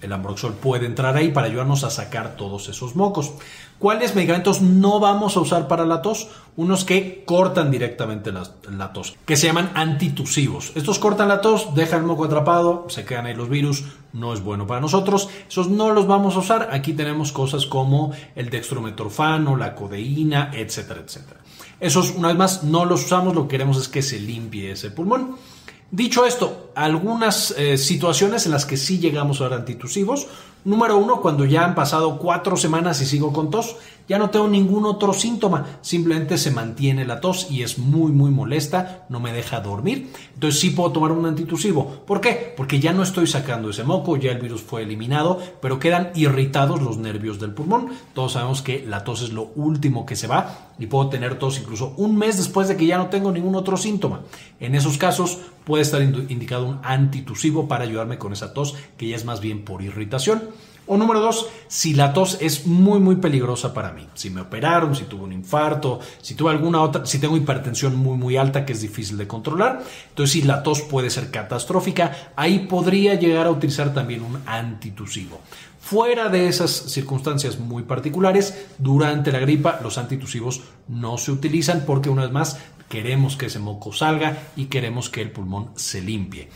el 0.00 0.12
Ambroxol 0.12 0.54
puede 0.54 0.86
entrar 0.86 1.16
ahí 1.16 1.30
para 1.30 1.46
ayudarnos 1.46 1.84
a 1.84 1.90
sacar 1.90 2.36
todos 2.36 2.68
esos 2.68 2.96
mocos. 2.96 3.32
¿Cuáles 3.78 4.14
medicamentos 4.14 4.60
no 4.60 5.00
vamos 5.00 5.36
a 5.36 5.40
usar 5.40 5.66
para 5.66 5.86
la 5.86 6.02
tos? 6.02 6.28
Unos 6.56 6.84
que 6.84 7.24
cortan 7.24 7.70
directamente 7.70 8.30
la, 8.30 8.92
tos, 8.92 9.16
que 9.24 9.36
se 9.36 9.46
llaman 9.46 9.70
antitusivos. 9.74 10.72
Estos 10.74 10.98
cortan 10.98 11.28
la 11.28 11.40
tos, 11.40 11.74
dejan 11.74 12.00
el 12.00 12.06
moco 12.06 12.24
atrapado, 12.24 12.86
se 12.88 13.04
quedan 13.04 13.26
ahí 13.26 13.34
los 13.34 13.48
virus, 13.48 13.84
no 14.12 14.34
es 14.34 14.42
bueno 14.42 14.66
para 14.66 14.80
nosotros. 14.80 15.30
Esos 15.48 15.68
no 15.68 15.92
los 15.92 16.06
vamos 16.06 16.36
a 16.36 16.40
usar. 16.40 16.68
Aquí 16.72 16.92
tenemos 16.92 17.32
cosas 17.32 17.64
como 17.64 18.12
el 18.34 18.50
dextrometorfano, 18.50 19.56
la 19.56 19.74
codeína, 19.74 20.50
etcétera, 20.52 21.00
etcétera. 21.00 21.40
Esos, 21.80 22.10
una 22.10 22.28
vez 22.28 22.36
más, 22.36 22.62
no 22.64 22.84
los 22.84 23.06
usamos, 23.06 23.34
lo 23.34 23.42
que 23.42 23.56
queremos 23.56 23.78
es 23.78 23.88
que 23.88 24.02
se 24.02 24.20
limpie 24.20 24.72
ese 24.72 24.90
pulmón. 24.90 25.36
Dicho 25.92 26.24
esto, 26.24 26.70
algunas 26.76 27.50
eh, 27.58 27.76
situaciones 27.76 28.46
en 28.46 28.52
las 28.52 28.64
que 28.64 28.76
sí 28.76 29.00
llegamos 29.00 29.40
a 29.40 29.44
ver 29.48 29.54
antitusivos. 29.54 30.28
Número 30.64 30.96
uno, 30.96 31.20
cuando 31.20 31.44
ya 31.44 31.64
han 31.64 31.74
pasado 31.74 32.18
cuatro 32.18 32.56
semanas 32.56 33.00
y 33.00 33.06
sigo 33.06 33.32
con 33.32 33.50
tos, 33.50 33.76
ya 34.10 34.18
no 34.18 34.30
tengo 34.30 34.48
ningún 34.48 34.86
otro 34.86 35.12
síntoma, 35.12 35.78
simplemente 35.82 36.36
se 36.36 36.50
mantiene 36.50 37.04
la 37.04 37.20
tos 37.20 37.48
y 37.48 37.62
es 37.62 37.78
muy 37.78 38.10
muy 38.10 38.32
molesta, 38.32 39.06
no 39.08 39.20
me 39.20 39.32
deja 39.32 39.60
dormir. 39.60 40.10
Entonces 40.34 40.58
sí 40.58 40.70
puedo 40.70 40.90
tomar 40.90 41.12
un 41.12 41.26
antitusivo. 41.26 42.02
¿Por 42.08 42.20
qué? 42.20 42.52
Porque 42.56 42.80
ya 42.80 42.92
no 42.92 43.04
estoy 43.04 43.28
sacando 43.28 43.70
ese 43.70 43.84
moco, 43.84 44.16
ya 44.16 44.32
el 44.32 44.40
virus 44.40 44.62
fue 44.62 44.82
eliminado, 44.82 45.38
pero 45.62 45.78
quedan 45.78 46.10
irritados 46.16 46.82
los 46.82 46.98
nervios 46.98 47.38
del 47.38 47.54
pulmón. 47.54 47.90
Todos 48.12 48.32
sabemos 48.32 48.62
que 48.62 48.84
la 48.84 49.04
tos 49.04 49.22
es 49.22 49.30
lo 49.30 49.52
último 49.54 50.04
que 50.04 50.16
se 50.16 50.26
va 50.26 50.72
y 50.80 50.86
puedo 50.86 51.08
tener 51.08 51.38
tos 51.38 51.60
incluso 51.60 51.94
un 51.96 52.16
mes 52.16 52.36
después 52.36 52.66
de 52.66 52.76
que 52.76 52.86
ya 52.86 52.98
no 52.98 53.10
tengo 53.10 53.30
ningún 53.30 53.54
otro 53.54 53.76
síntoma. 53.76 54.22
En 54.58 54.74
esos 54.74 54.98
casos 54.98 55.38
puede 55.62 55.84
estar 55.84 56.02
indicado 56.02 56.66
un 56.66 56.80
antitusivo 56.82 57.68
para 57.68 57.84
ayudarme 57.84 58.18
con 58.18 58.32
esa 58.32 58.52
tos 58.54 58.74
que 58.96 59.06
ya 59.06 59.14
es 59.14 59.24
más 59.24 59.40
bien 59.40 59.64
por 59.64 59.82
irritación. 59.82 60.42
O 60.92 60.96
número 60.96 61.20
dos, 61.20 61.46
si 61.68 61.94
la 61.94 62.12
tos 62.12 62.38
es 62.40 62.66
muy, 62.66 62.98
muy 62.98 63.14
peligrosa 63.14 63.72
para 63.72 63.92
mí. 63.92 64.08
Si 64.14 64.28
me 64.28 64.40
operaron, 64.40 64.96
si 64.96 65.04
tuve 65.04 65.22
un 65.22 65.32
infarto, 65.32 66.00
si 66.20 66.34
tuve 66.34 66.50
alguna 66.50 66.82
otra, 66.82 67.06
si 67.06 67.20
tengo 67.20 67.36
hipertensión 67.36 67.94
muy, 67.94 68.18
muy 68.18 68.36
alta 68.36 68.66
que 68.66 68.72
es 68.72 68.80
difícil 68.80 69.16
de 69.16 69.28
controlar. 69.28 69.84
Entonces, 70.08 70.32
si 70.32 70.42
la 70.42 70.64
tos 70.64 70.82
puede 70.82 71.08
ser 71.08 71.30
catastrófica, 71.30 72.32
ahí 72.34 72.66
podría 72.66 73.14
llegar 73.14 73.46
a 73.46 73.52
utilizar 73.52 73.94
también 73.94 74.24
un 74.24 74.42
antitusivo. 74.46 75.40
Fuera 75.78 76.28
de 76.28 76.48
esas 76.48 76.72
circunstancias 76.72 77.60
muy 77.60 77.84
particulares, 77.84 78.66
durante 78.78 79.30
la 79.30 79.38
gripa 79.38 79.78
los 79.84 79.96
antitusivos 79.96 80.62
no 80.88 81.18
se 81.18 81.30
utilizan 81.30 81.84
porque 81.86 82.10
una 82.10 82.22
vez 82.22 82.32
más 82.32 82.58
queremos 82.88 83.36
que 83.36 83.46
ese 83.46 83.60
moco 83.60 83.92
salga 83.92 84.38
y 84.56 84.64
queremos 84.64 85.08
que 85.08 85.22
el 85.22 85.30
pulmón 85.30 85.70
se 85.76 86.02
limpie. 86.02 86.48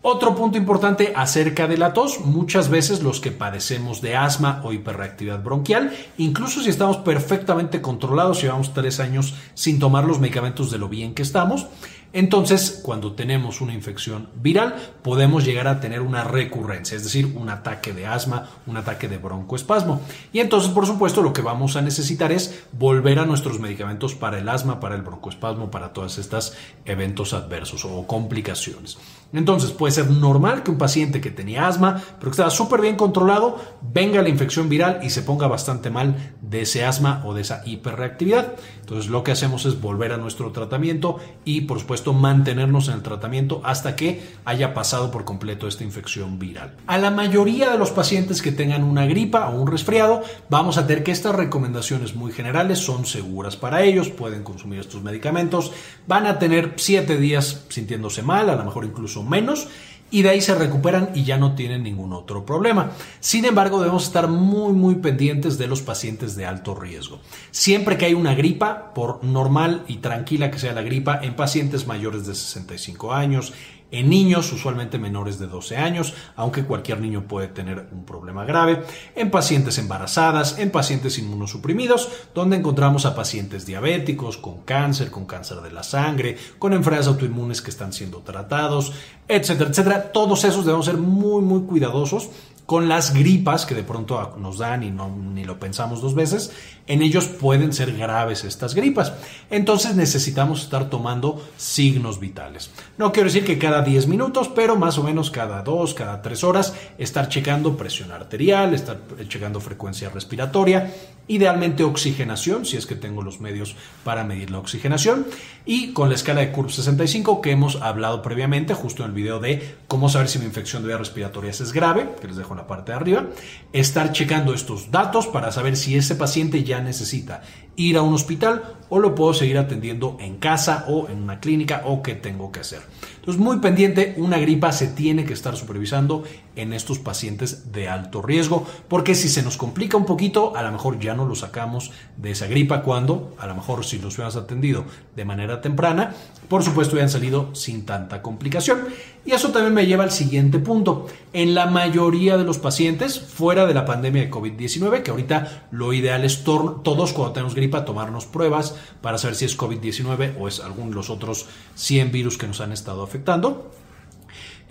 Otro 0.00 0.36
punto 0.36 0.56
importante 0.56 1.12
acerca 1.16 1.66
de 1.66 1.76
la 1.76 1.92
tos, 1.92 2.20
muchas 2.20 2.68
veces 2.68 3.02
los 3.02 3.18
que 3.18 3.32
padecemos 3.32 4.00
de 4.00 4.14
asma 4.14 4.60
o 4.62 4.72
hiperreactividad 4.72 5.42
bronquial, 5.42 5.92
incluso 6.18 6.62
si 6.62 6.70
estamos 6.70 6.98
perfectamente 6.98 7.82
controlados, 7.82 8.40
llevamos 8.40 8.72
tres 8.72 9.00
años 9.00 9.34
sin 9.54 9.80
tomar 9.80 10.04
los 10.04 10.20
medicamentos 10.20 10.70
de 10.70 10.78
lo 10.78 10.88
bien 10.88 11.14
que 11.14 11.22
estamos, 11.22 11.66
entonces, 12.14 12.80
cuando 12.82 13.12
tenemos 13.12 13.60
una 13.60 13.74
infección 13.74 14.28
viral, 14.34 14.74
podemos 15.02 15.44
llegar 15.44 15.68
a 15.68 15.78
tener 15.78 16.00
una 16.00 16.24
recurrencia, 16.24 16.96
es 16.96 17.04
decir, 17.04 17.34
un 17.36 17.50
ataque 17.50 17.92
de 17.92 18.06
asma, 18.06 18.48
un 18.66 18.78
ataque 18.78 19.08
de 19.08 19.18
broncoespasmo. 19.18 20.00
Y 20.32 20.40
entonces, 20.40 20.70
por 20.70 20.86
supuesto, 20.86 21.20
lo 21.20 21.34
que 21.34 21.42
vamos 21.42 21.76
a 21.76 21.82
necesitar 21.82 22.32
es 22.32 22.64
volver 22.72 23.18
a 23.18 23.26
nuestros 23.26 23.60
medicamentos 23.60 24.14
para 24.14 24.38
el 24.38 24.48
asma, 24.48 24.80
para 24.80 24.94
el 24.94 25.02
broncoespasmo, 25.02 25.70
para 25.70 25.92
todos 25.92 26.16
estos 26.16 26.54
eventos 26.86 27.34
adversos 27.34 27.84
o 27.84 28.06
complicaciones. 28.06 28.96
Entonces, 29.34 29.72
puede 29.72 29.92
ser 29.92 30.10
normal 30.10 30.62
que 30.62 30.70
un 30.70 30.78
paciente 30.78 31.20
que 31.20 31.30
tenía 31.30 31.68
asma, 31.68 32.02
pero 32.18 32.30
que 32.30 32.36
estaba 32.36 32.50
súper 32.50 32.80
bien 32.80 32.96
controlado, 32.96 33.60
venga 33.82 34.22
la 34.22 34.30
infección 34.30 34.70
viral 34.70 35.00
y 35.02 35.10
se 35.10 35.20
ponga 35.20 35.46
bastante 35.46 35.90
mal 35.90 36.34
de 36.40 36.62
ese 36.62 36.86
asma 36.86 37.22
o 37.26 37.34
de 37.34 37.42
esa 37.42 37.60
hiperreactividad. 37.66 38.54
Entonces, 38.80 39.10
lo 39.10 39.22
que 39.22 39.32
hacemos 39.32 39.66
es 39.66 39.78
volver 39.78 40.12
a 40.12 40.16
nuestro 40.16 40.50
tratamiento 40.52 41.18
y, 41.44 41.62
por 41.62 41.78
supuesto, 41.78 41.97
mantenernos 42.12 42.88
en 42.88 42.94
el 42.94 43.02
tratamiento 43.02 43.60
hasta 43.64 43.96
que 43.96 44.22
haya 44.44 44.74
pasado 44.74 45.10
por 45.10 45.24
completo 45.24 45.66
esta 45.66 45.84
infección 45.84 46.38
viral. 46.38 46.74
A 46.86 46.98
la 46.98 47.10
mayoría 47.10 47.70
de 47.70 47.78
los 47.78 47.90
pacientes 47.90 48.42
que 48.42 48.52
tengan 48.52 48.84
una 48.84 49.06
gripa 49.06 49.48
o 49.48 49.60
un 49.60 49.66
resfriado, 49.66 50.22
vamos 50.48 50.78
a 50.78 50.86
tener 50.86 51.04
que 51.04 51.12
estas 51.12 51.34
recomendaciones 51.34 52.14
muy 52.14 52.32
generales 52.32 52.78
son 52.78 53.06
seguras 53.06 53.56
para 53.56 53.82
ellos, 53.82 54.08
pueden 54.08 54.42
consumir 54.42 54.80
estos 54.80 55.02
medicamentos, 55.02 55.72
van 56.06 56.26
a 56.26 56.38
tener 56.38 56.74
7 56.76 57.16
días 57.18 57.64
sintiéndose 57.68 58.22
mal, 58.22 58.50
a 58.50 58.56
lo 58.56 58.64
mejor 58.64 58.84
incluso 58.84 59.22
menos, 59.22 59.68
y 60.10 60.22
de 60.22 60.30
ahí 60.30 60.40
se 60.40 60.54
recuperan 60.54 61.10
y 61.14 61.24
ya 61.24 61.38
no 61.38 61.54
tienen 61.54 61.82
ningún 61.82 62.12
otro 62.12 62.44
problema. 62.44 62.92
Sin 63.20 63.44
embargo, 63.44 63.78
debemos 63.78 64.04
estar 64.04 64.28
muy 64.28 64.72
muy 64.72 64.96
pendientes 64.96 65.58
de 65.58 65.66
los 65.66 65.82
pacientes 65.82 66.36
de 66.36 66.46
alto 66.46 66.74
riesgo. 66.74 67.20
Siempre 67.50 67.96
que 67.96 68.06
hay 68.06 68.14
una 68.14 68.34
gripa, 68.34 68.94
por 68.94 69.22
normal 69.24 69.84
y 69.88 69.96
tranquila 69.96 70.50
que 70.50 70.58
sea 70.58 70.72
la 70.72 70.82
gripa, 70.82 71.20
en 71.22 71.34
pacientes 71.34 71.86
mayores 71.86 72.26
de 72.26 72.34
65 72.34 73.12
años, 73.12 73.52
en 73.90 74.10
niños 74.10 74.52
usualmente 74.52 74.98
menores 74.98 75.38
de 75.38 75.46
12 75.46 75.76
años, 75.76 76.14
aunque 76.36 76.64
cualquier 76.64 77.00
niño 77.00 77.22
puede 77.22 77.48
tener 77.48 77.88
un 77.92 78.04
problema 78.04 78.44
grave, 78.44 78.82
en 79.14 79.30
pacientes 79.30 79.78
embarazadas, 79.78 80.58
en 80.58 80.70
pacientes 80.70 81.18
inmunosuprimidos, 81.18 82.08
donde 82.34 82.56
encontramos 82.56 83.06
a 83.06 83.14
pacientes 83.14 83.66
diabéticos, 83.66 84.36
con 84.36 84.58
cáncer, 84.62 85.10
con 85.10 85.26
cáncer 85.26 85.60
de 85.60 85.72
la 85.72 85.82
sangre, 85.82 86.36
con 86.58 86.72
enfermedades 86.72 87.08
autoinmunes 87.08 87.62
que 87.62 87.70
están 87.70 87.92
siendo 87.92 88.18
tratados, 88.18 88.92
etcétera, 89.26 89.70
etcétera. 89.70 90.12
Todos 90.12 90.44
esos 90.44 90.64
debemos 90.64 90.86
ser 90.86 90.96
muy, 90.96 91.42
muy 91.42 91.62
cuidadosos 91.62 92.30
con 92.68 92.86
las 92.86 93.14
gripas 93.14 93.64
que 93.64 93.74
de 93.74 93.82
pronto 93.82 94.36
nos 94.36 94.58
dan 94.58 94.82
y 94.82 94.90
no, 94.90 95.08
ni 95.08 95.42
lo 95.42 95.58
pensamos 95.58 96.02
dos 96.02 96.14
veces, 96.14 96.52
en 96.86 97.00
ellos 97.00 97.24
pueden 97.24 97.72
ser 97.72 97.96
graves 97.96 98.44
estas 98.44 98.74
gripas. 98.74 99.14
Entonces 99.48 99.96
necesitamos 99.96 100.64
estar 100.64 100.90
tomando 100.90 101.42
signos 101.56 102.20
vitales. 102.20 102.70
No 102.98 103.10
quiero 103.10 103.30
decir 103.30 103.46
que 103.46 103.56
cada 103.56 103.80
10 103.80 104.08
minutos, 104.08 104.50
pero 104.54 104.76
más 104.76 104.98
o 104.98 105.02
menos 105.02 105.30
cada 105.30 105.62
2, 105.62 105.94
cada 105.94 106.20
3 106.20 106.44
horas, 106.44 106.74
estar 106.98 107.30
checando 107.30 107.74
presión 107.74 108.12
arterial, 108.12 108.74
estar 108.74 108.98
checando 109.28 109.60
frecuencia 109.60 110.10
respiratoria, 110.10 110.92
idealmente 111.26 111.84
oxigenación, 111.84 112.66
si 112.66 112.76
es 112.76 112.86
que 112.86 112.96
tengo 112.96 113.22
los 113.22 113.40
medios 113.40 113.76
para 114.04 114.24
medir 114.24 114.50
la 114.50 114.58
oxigenación, 114.58 115.26
y 115.64 115.94
con 115.94 116.10
la 116.10 116.16
escala 116.16 116.40
de 116.40 116.52
CURB 116.52 116.70
65 116.70 117.40
que 117.40 117.50
hemos 117.50 117.76
hablado 117.76 118.20
previamente, 118.20 118.74
justo 118.74 119.04
en 119.04 119.10
el 119.10 119.14
video 119.14 119.38
de 119.38 119.76
cómo 119.86 120.08
saber 120.08 120.28
si 120.28 120.38
mi 120.38 120.44
infección 120.44 120.82
de 120.82 120.88
vías 120.88 121.00
respiratorias 121.00 121.60
es 121.60 121.72
grave, 121.72 122.10
que 122.20 122.28
les 122.28 122.36
dejo 122.36 122.57
la 122.58 122.66
parte 122.66 122.92
de 122.92 122.96
arriba, 122.96 123.26
estar 123.72 124.12
checando 124.12 124.52
estos 124.52 124.90
datos 124.90 125.26
para 125.26 125.50
saber 125.52 125.76
si 125.76 125.96
ese 125.96 126.14
paciente 126.14 126.64
ya 126.64 126.80
necesita 126.80 127.42
ir 127.76 127.96
a 127.96 128.02
un 128.02 128.12
hospital 128.12 128.76
o 128.88 128.98
lo 128.98 129.14
puedo 129.14 129.32
seguir 129.32 129.56
atendiendo 129.56 130.16
en 130.20 130.36
casa 130.36 130.84
o 130.88 131.08
en 131.08 131.22
una 131.22 131.40
clínica 131.40 131.82
o 131.84 132.02
qué 132.02 132.14
tengo 132.14 132.50
que 132.50 132.60
hacer. 132.60 132.80
Entonces, 133.16 133.40
muy 133.40 133.58
pendiente, 133.58 134.14
una 134.16 134.38
gripa 134.38 134.72
se 134.72 134.88
tiene 134.88 135.24
que 135.24 135.34
estar 135.34 135.56
supervisando 135.56 136.24
en 136.56 136.72
estos 136.72 136.98
pacientes 136.98 137.72
de 137.72 137.88
alto 137.88 138.20
riesgo, 138.20 138.66
porque 138.88 139.14
si 139.14 139.28
se 139.28 139.42
nos 139.42 139.56
complica 139.56 139.96
un 139.96 140.06
poquito, 140.06 140.56
a 140.56 140.62
lo 140.62 140.72
mejor 140.72 140.98
ya 140.98 141.14
no 141.14 141.24
lo 141.24 141.34
sacamos 141.34 141.92
de 142.16 142.32
esa 142.32 142.46
gripa 142.46 142.82
cuando, 142.82 143.36
a 143.38 143.46
lo 143.46 143.54
mejor 143.54 143.84
si 143.84 143.98
los 143.98 144.14
hubieras 144.14 144.36
atendido 144.36 144.84
de 145.14 145.24
manera 145.24 145.60
temprana, 145.60 146.14
por 146.48 146.62
supuesto 146.64 146.94
hubieran 146.94 147.10
salido 147.10 147.54
sin 147.54 147.84
tanta 147.84 148.22
complicación. 148.22 148.80
Y 149.24 149.32
eso 149.32 149.50
también 149.50 149.74
me 149.74 149.86
lleva 149.86 150.04
al 150.04 150.10
siguiente 150.10 150.58
punto. 150.58 151.06
En 151.32 151.54
la 151.54 151.66
mayoría 151.66 152.36
de 152.36 152.44
los 152.44 152.58
pacientes, 152.58 153.20
fuera 153.20 153.66
de 153.66 153.74
la 153.74 153.84
pandemia 153.84 154.22
de 154.22 154.30
COVID-19, 154.30 155.02
que 155.02 155.10
ahorita 155.10 155.68
lo 155.70 155.92
ideal 155.92 156.24
es 156.24 156.44
todos 156.44 157.12
cuando 157.12 157.32
tenemos 157.32 157.54
gripa 157.54 157.84
tomarnos 157.84 158.26
pruebas 158.26 158.76
para 159.02 159.18
saber 159.18 159.36
si 159.36 159.44
es 159.44 159.58
COVID-19 159.58 160.36
o 160.38 160.48
es 160.48 160.60
algún 160.60 160.90
de 160.90 160.96
los 160.96 161.10
otros 161.10 161.46
100 161.74 162.10
virus 162.12 162.38
que 162.38 162.46
nos 162.46 162.60
han 162.60 162.72
estado 162.72 163.02
afectando. 163.02 163.70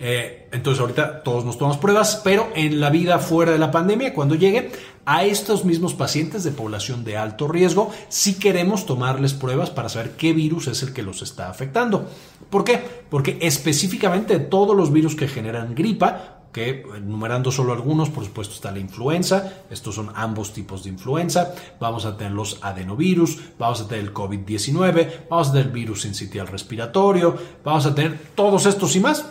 Eh, 0.00 0.48
entonces 0.52 0.80
ahorita 0.80 1.22
todos 1.22 1.44
nos 1.44 1.58
tomamos 1.58 1.78
pruebas, 1.78 2.20
pero 2.22 2.48
en 2.54 2.80
la 2.80 2.90
vida 2.90 3.18
fuera 3.18 3.52
de 3.52 3.58
la 3.58 3.70
pandemia, 3.70 4.14
cuando 4.14 4.36
llegue 4.36 4.70
a 5.10 5.24
estos 5.24 5.64
mismos 5.64 5.94
pacientes 5.94 6.44
de 6.44 6.50
población 6.50 7.02
de 7.02 7.16
alto 7.16 7.48
riesgo, 7.48 7.90
sí 8.10 8.34
queremos 8.34 8.84
tomarles 8.84 9.32
pruebas 9.32 9.70
para 9.70 9.88
saber 9.88 10.16
qué 10.18 10.34
virus 10.34 10.66
es 10.68 10.82
el 10.82 10.92
que 10.92 11.02
los 11.02 11.22
está 11.22 11.48
afectando. 11.48 12.10
¿Por 12.50 12.62
qué? 12.62 12.78
Porque 13.08 13.38
específicamente 13.40 14.38
todos 14.38 14.76
los 14.76 14.92
virus 14.92 15.16
que 15.16 15.26
generan 15.26 15.74
gripa, 15.74 16.42
que 16.52 16.84
enumerando 16.94 17.50
solo 17.50 17.72
algunos, 17.72 18.10
por 18.10 18.22
supuesto 18.22 18.54
está 18.54 18.70
la 18.70 18.80
influenza, 18.80 19.62
estos 19.70 19.94
son 19.94 20.12
ambos 20.14 20.52
tipos 20.52 20.84
de 20.84 20.90
influenza, 20.90 21.54
vamos 21.80 22.04
a 22.04 22.18
tener 22.18 22.34
los 22.34 22.58
adenovirus, 22.60 23.40
vamos 23.58 23.80
a 23.80 23.88
tener 23.88 24.04
el 24.04 24.12
COVID-19, 24.12 25.28
vamos 25.30 25.48
a 25.48 25.52
tener 25.52 25.68
el 25.68 25.72
virus 25.72 26.02
sincitial 26.02 26.48
respiratorio, 26.48 27.34
vamos 27.64 27.86
a 27.86 27.94
tener 27.94 28.18
todos 28.34 28.66
estos 28.66 28.94
y 28.94 29.00
más. 29.00 29.24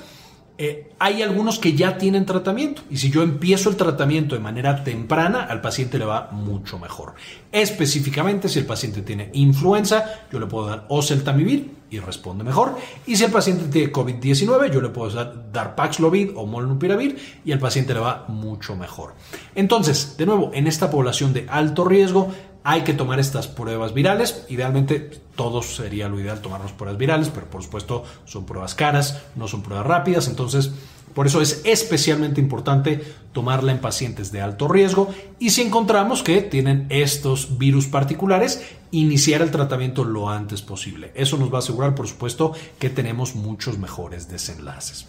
Eh, 0.59 0.91
hay 0.97 1.21
algunos 1.21 1.59
que 1.59 1.73
ya 1.73 1.99
tienen 1.99 2.25
tratamiento 2.25 2.81
y 2.89 2.97
si 2.97 3.11
yo 3.11 3.21
empiezo 3.21 3.69
el 3.69 3.75
tratamiento 3.75 4.33
de 4.33 4.41
manera 4.41 4.83
temprana, 4.83 5.43
al 5.43 5.61
paciente 5.61 5.99
le 5.99 6.05
va 6.05 6.29
mucho 6.31 6.79
mejor. 6.79 7.13
Específicamente, 7.51 8.49
si 8.49 8.57
el 8.57 8.65
paciente 8.65 9.03
tiene 9.03 9.29
influenza, 9.33 10.25
yo 10.31 10.39
le 10.39 10.47
puedo 10.47 10.67
dar 10.67 10.85
oseltamivir 10.89 11.77
y 11.89 11.99
responde 11.99 12.43
mejor. 12.43 12.75
Y 13.05 13.15
si 13.15 13.25
el 13.25 13.31
paciente 13.31 13.65
tiene 13.65 13.93
COVID-19, 13.93 14.71
yo 14.71 14.81
le 14.81 14.89
puedo 14.89 15.11
dar, 15.11 15.51
dar 15.51 15.75
Paxlovid 15.75 16.31
o 16.35 16.45
Molnupiravir 16.45 17.17
y 17.45 17.51
al 17.51 17.59
paciente 17.59 17.93
le 17.93 17.99
va 17.99 18.25
mucho 18.27 18.75
mejor. 18.75 19.13
Entonces, 19.55 20.17
de 20.17 20.25
nuevo, 20.25 20.51
en 20.53 20.67
esta 20.67 20.89
población 20.89 21.33
de 21.33 21.45
alto 21.49 21.85
riesgo, 21.85 22.33
hay 22.69 22.81
que 22.81 22.93
tomar 22.93 23.17
estas 23.17 23.47
pruebas 23.47 23.93
virales. 23.93 24.43
Idealmente, 24.49 24.99
todos 25.37 25.77
sería 25.77 26.09
lo 26.09 26.19
ideal 26.19 26.41
tomarnos 26.41 26.73
pruebas 26.73 26.97
virales, 26.97 27.29
pero 27.33 27.49
por 27.49 27.63
supuesto 27.63 28.03
son 28.25 28.45
pruebas 28.45 28.75
caras, 28.75 29.21
no 29.37 29.47
son 29.47 29.63
pruebas 29.63 29.87
rápidas. 29.87 30.27
Entonces, 30.27 30.71
por 31.13 31.27
eso 31.27 31.41
es 31.41 31.61
especialmente 31.63 32.41
importante 32.41 33.01
tomarla 33.31 33.71
en 33.71 33.79
pacientes 33.79 34.33
de 34.33 34.41
alto 34.41 34.67
riesgo 34.67 35.07
y 35.39 35.51
si 35.51 35.61
encontramos 35.61 36.23
que 36.23 36.41
tienen 36.41 36.87
estos 36.89 37.57
virus 37.57 37.87
particulares, 37.87 38.61
iniciar 38.91 39.41
el 39.41 39.51
tratamiento 39.51 40.03
lo 40.03 40.29
antes 40.29 40.61
posible. 40.61 41.13
Eso 41.15 41.37
nos 41.37 41.49
va 41.49 41.55
a 41.55 41.59
asegurar, 41.59 41.95
por 41.95 42.09
supuesto, 42.09 42.51
que 42.79 42.89
tenemos 42.89 43.33
muchos 43.33 43.77
mejores 43.77 44.27
desenlaces. 44.27 45.05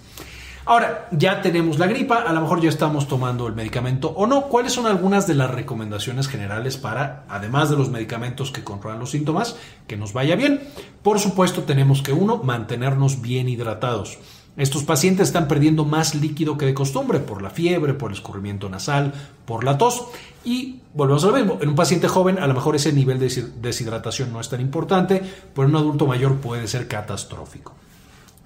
Ahora, 0.64 1.08
ya 1.12 1.40
tenemos 1.40 1.78
la 1.78 1.86
gripa, 1.86 2.16
a 2.16 2.32
lo 2.32 2.40
mejor 2.40 2.60
ya 2.60 2.68
estamos 2.68 3.08
tomando 3.08 3.46
el 3.46 3.54
medicamento 3.54 4.08
o 4.10 4.26
no. 4.26 4.42
¿Cuáles 4.42 4.72
son 4.72 4.86
algunas 4.86 5.26
de 5.26 5.34
las 5.34 5.50
recomendaciones 5.50 6.28
generales 6.28 6.76
para, 6.76 7.24
además 7.28 7.70
de 7.70 7.76
los 7.76 7.90
medicamentos 7.90 8.50
que 8.50 8.64
controlan 8.64 9.00
los 9.00 9.10
síntomas, 9.10 9.56
que 9.86 9.96
nos 9.96 10.12
vaya 10.12 10.36
bien? 10.36 10.60
Por 11.02 11.20
supuesto, 11.20 11.62
tenemos 11.62 12.02
que, 12.02 12.12
uno, 12.12 12.38
mantenernos 12.42 13.22
bien 13.22 13.48
hidratados. 13.48 14.18
Estos 14.58 14.82
pacientes 14.82 15.28
están 15.28 15.46
perdiendo 15.46 15.84
más 15.84 16.16
líquido 16.16 16.58
que 16.58 16.66
de 16.66 16.74
costumbre 16.74 17.20
por 17.20 17.42
la 17.42 17.50
fiebre, 17.50 17.94
por 17.94 18.10
el 18.10 18.16
escurrimiento 18.16 18.68
nasal, 18.68 19.14
por 19.46 19.62
la 19.62 19.78
tos. 19.78 20.06
Y 20.44 20.80
volvemos 20.94 21.22
a 21.22 21.28
lo 21.28 21.36
mismo, 21.36 21.58
en 21.62 21.68
un 21.68 21.76
paciente 21.76 22.08
joven 22.08 22.40
a 22.40 22.46
lo 22.48 22.54
mejor 22.54 22.74
ese 22.74 22.92
nivel 22.92 23.20
de 23.20 23.28
deshidratación 23.60 24.32
no 24.32 24.40
es 24.40 24.48
tan 24.48 24.60
importante, 24.60 25.22
pero 25.54 25.68
en 25.68 25.76
un 25.76 25.80
adulto 25.80 26.06
mayor 26.06 26.38
puede 26.38 26.66
ser 26.66 26.88
catastrófico. 26.88 27.74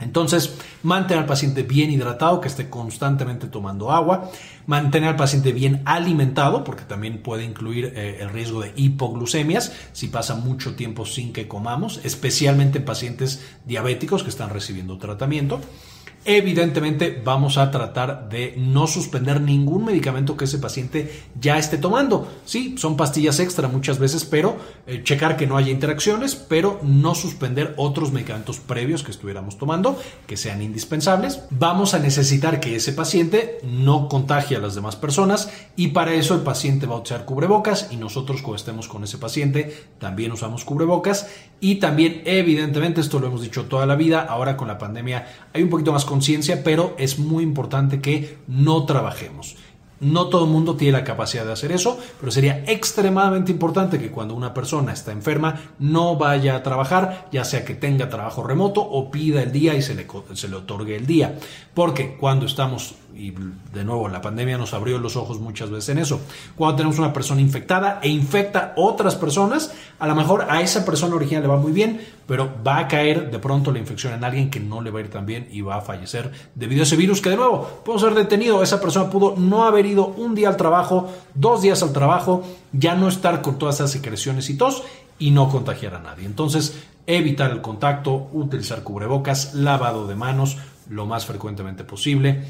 Entonces, 0.03 0.55
mantener 0.83 1.23
al 1.23 1.27
paciente 1.27 1.63
bien 1.63 1.91
hidratado, 1.91 2.41
que 2.41 2.49
esté 2.49 2.69
constantemente 2.69 3.47
tomando 3.47 3.91
agua, 3.93 4.31
mantener 4.67 5.11
al 5.11 5.17
paciente 5.17 5.53
bien 5.53 5.83
alimentado, 5.85 6.65
porque 6.65 6.85
también 6.85 7.23
puede 7.23 7.45
incluir 7.45 7.93
eh, 7.95 8.19
el 8.21 8.31
riesgo 8.31 8.61
de 8.61 8.73
hipoglucemias 8.77 9.73
si 9.93 10.09
pasa 10.09 10.35
mucho 10.35 10.75
tiempo 10.75 11.07
sin 11.07 11.33
que 11.33 11.49
comamos, 11.49 12.01
especialmente 12.05 12.79
en 12.79 12.85
pacientes 12.85 13.45
diabéticos 13.65 14.23
que 14.23 14.31
están 14.31 14.51
recibiendo 14.51 14.99
tratamiento. 14.99 15.61
Evidentemente 16.25 17.21
vamos 17.25 17.59
a 17.59 17.71
tratar 17.73 18.29
de 18.29 18.55
no 18.57 18.87
suspender 18.87 19.41
ningún 19.41 19.85
medicamento 19.85 20.37
que 20.37 20.45
ese 20.45 20.59
paciente 20.59 21.23
ya 21.41 21.59
esté 21.59 21.79
tomando. 21.79 22.29
Sí, 22.45 22.77
son 22.79 22.97
pastillas 22.97 23.41
extra 23.41 23.67
muchas 23.67 23.99
veces, 23.99 24.25
pero 24.25 24.57
eh, 24.87 25.03
checar 25.03 25.37
que 25.37 25.49
no 25.49 25.57
haya 25.57 25.73
interacciones, 25.73 26.37
pero 26.37 26.79
no 26.85 27.17
suspender 27.17 27.75
otros 27.77 28.13
medicamentos 28.13 28.61
previos 28.61 29.03
que 29.03 29.11
estuviéramos 29.11 29.59
tomando, 29.59 30.01
que 30.27 30.37
sean 30.37 30.63
indispensables. 30.63 31.43
Vamos 31.51 31.95
a 31.95 31.99
necesitar 31.99 32.61
que 32.61 32.77
ese 32.77 32.93
paciente 32.93 33.59
no 33.65 34.09
contagie 34.09 34.57
a 34.57 34.61
las 34.61 34.77
demás 34.77 34.95
personas 34.95 35.51
y 35.75 35.89
para 35.89 36.15
eso 36.15 36.35
el 36.35 36.43
paciente 36.43 36.87
va 36.87 36.95
a 36.95 37.01
usar 37.01 37.25
cubrebocas 37.25 37.89
y 37.91 37.97
nosotros 37.97 38.43
cuando 38.43 38.57
estemos 38.57 38.87
con 38.87 39.03
ese 39.03 39.19
paciente 39.19 39.87
también 39.99 40.31
usamos 40.31 40.65
cubrebocas 40.65 41.29
y 41.61 41.77
también 41.77 42.23
evidentemente, 42.25 43.01
esto 43.01 43.19
lo 43.21 43.29
hemos 43.29 43.43
dicho 43.43 43.67
toda 43.67 43.87
la 43.87 43.95
vida, 43.97 44.21
ahora 44.21 44.57
con 44.57 44.69
la 44.69 44.79
pandemia 44.79 45.27
hay 45.53 45.63
un 45.63 45.71
poquito 45.71 45.93
más 45.93 46.05
conciencia, 46.13 46.63
pero 46.63 46.95
es 46.99 47.19
muy 47.19 47.43
importante 47.43 48.03
que 48.03 48.37
no 48.47 48.85
trabajemos. 48.85 49.57
No 49.99 50.27
todo 50.27 50.45
el 50.45 50.51
mundo 50.51 50.75
tiene 50.75 50.99
la 50.99 51.05
capacidad 51.05 51.47
de 51.47 51.53
hacer 51.53 51.73
eso, 51.73 51.97
pero 52.21 52.31
sería 52.31 52.65
extremadamente 52.67 53.51
importante 53.51 53.99
que 53.99 54.11
cuando 54.11 54.35
una 54.35 54.53
persona 54.53 54.93
está 54.93 55.13
enferma 55.13 55.61
no 55.79 56.17
vaya 56.17 56.57
a 56.57 56.63
trabajar, 56.63 57.29
ya 57.33 57.45
sea 57.45 57.65
que 57.65 57.75
tenga 57.75 58.11
trabajo 58.11 58.43
remoto 58.43 58.83
o 58.83 59.11
pida 59.11 59.43
el 59.43 59.53
día 59.53 59.75
y 59.75 59.81
se 59.81 59.95
le, 59.95 60.07
se 60.35 60.49
le 60.49 60.57
otorgue 60.57 60.97
el 60.97 61.07
día. 61.07 61.39
Porque 61.73 62.17
cuando 62.19 62.45
estamos, 62.47 62.97
y 63.15 63.31
de 63.31 63.85
nuevo 63.85 64.09
la 64.09 64.21
pandemia 64.21 64.59
nos 64.59 64.75
abrió 64.75 64.99
los 64.99 65.17
ojos 65.17 65.41
muchas 65.41 65.71
veces 65.71 65.91
en 65.91 65.99
eso, 65.99 66.21
cuando 66.57 66.77
tenemos 66.77 66.99
una 66.99 67.13
persona 67.13 67.41
infectada 67.41 68.01
e 68.03 68.09
infecta 68.09 68.75
otras 68.77 69.15
personas, 69.15 69.73
a 70.01 70.09
lo 70.09 70.17
mejor 70.17 70.47
a 70.51 70.61
esa 70.61 70.85
persona 70.85 71.15
original 71.15 71.43
le 71.45 71.49
va 71.49 71.59
muy 71.59 71.73
bien, 71.73 72.01
pero 72.27 72.53
va 72.67 72.79
a 72.79 72.89
caer 72.89 73.31
de 73.31 73.39
pronto 73.39 73.73
la 73.73 73.79
infección 73.79 74.13
en 74.15 74.25
alguien 74.25 74.51
que 74.51 74.61
no 74.61 74.81
le 74.81 74.91
va 74.91 74.99
a 75.01 75.03
ir 75.03 75.11
tan 75.11 75.27
bien 75.27 75.49
y 75.51 75.61
va 75.61 75.77
a 75.77 75.81
fallecer 75.81 76.31
debido 76.55 76.83
a 76.83 76.85
ese 76.85 76.97
virus 76.97 77.21
que 77.21 77.31
de 77.31 77.37
nuevo 77.37 77.83
puede 77.85 77.99
ser 77.99 78.15
detenido. 78.15 78.63
Esa 78.63 78.81
persona 78.81 79.11
pudo 79.11 79.35
no 79.37 79.65
haber 79.65 79.87
ido 79.87 80.09
un 80.09 80.35
día 80.35 80.49
al 80.49 80.57
trabajo, 80.57 81.11
dos 81.35 81.63
días 81.63 81.83
al 81.83 81.93
trabajo, 81.93 82.45
ya 82.73 82.95
no 82.95 83.09
estar 83.09 83.43
con 83.43 83.59
todas 83.59 83.77
esas 83.77 83.91
secreciones 83.91 84.49
y 84.51 84.57
tos 84.57 84.83
y 85.19 85.31
no 85.31 85.49
contagiar 85.49 85.95
a 85.95 86.01
nadie. 86.01 86.27
Entonces, 86.27 86.79
evitar 87.07 87.51
el 87.51 87.61
contacto, 87.61 88.29
utilizar 88.33 88.83
cubrebocas, 88.83 89.55
lavado 89.55 90.07
de 90.07 90.15
manos 90.15 90.57
lo 90.89 91.07
más 91.07 91.27
frecuentemente 91.27 91.85
posible. 91.85 92.43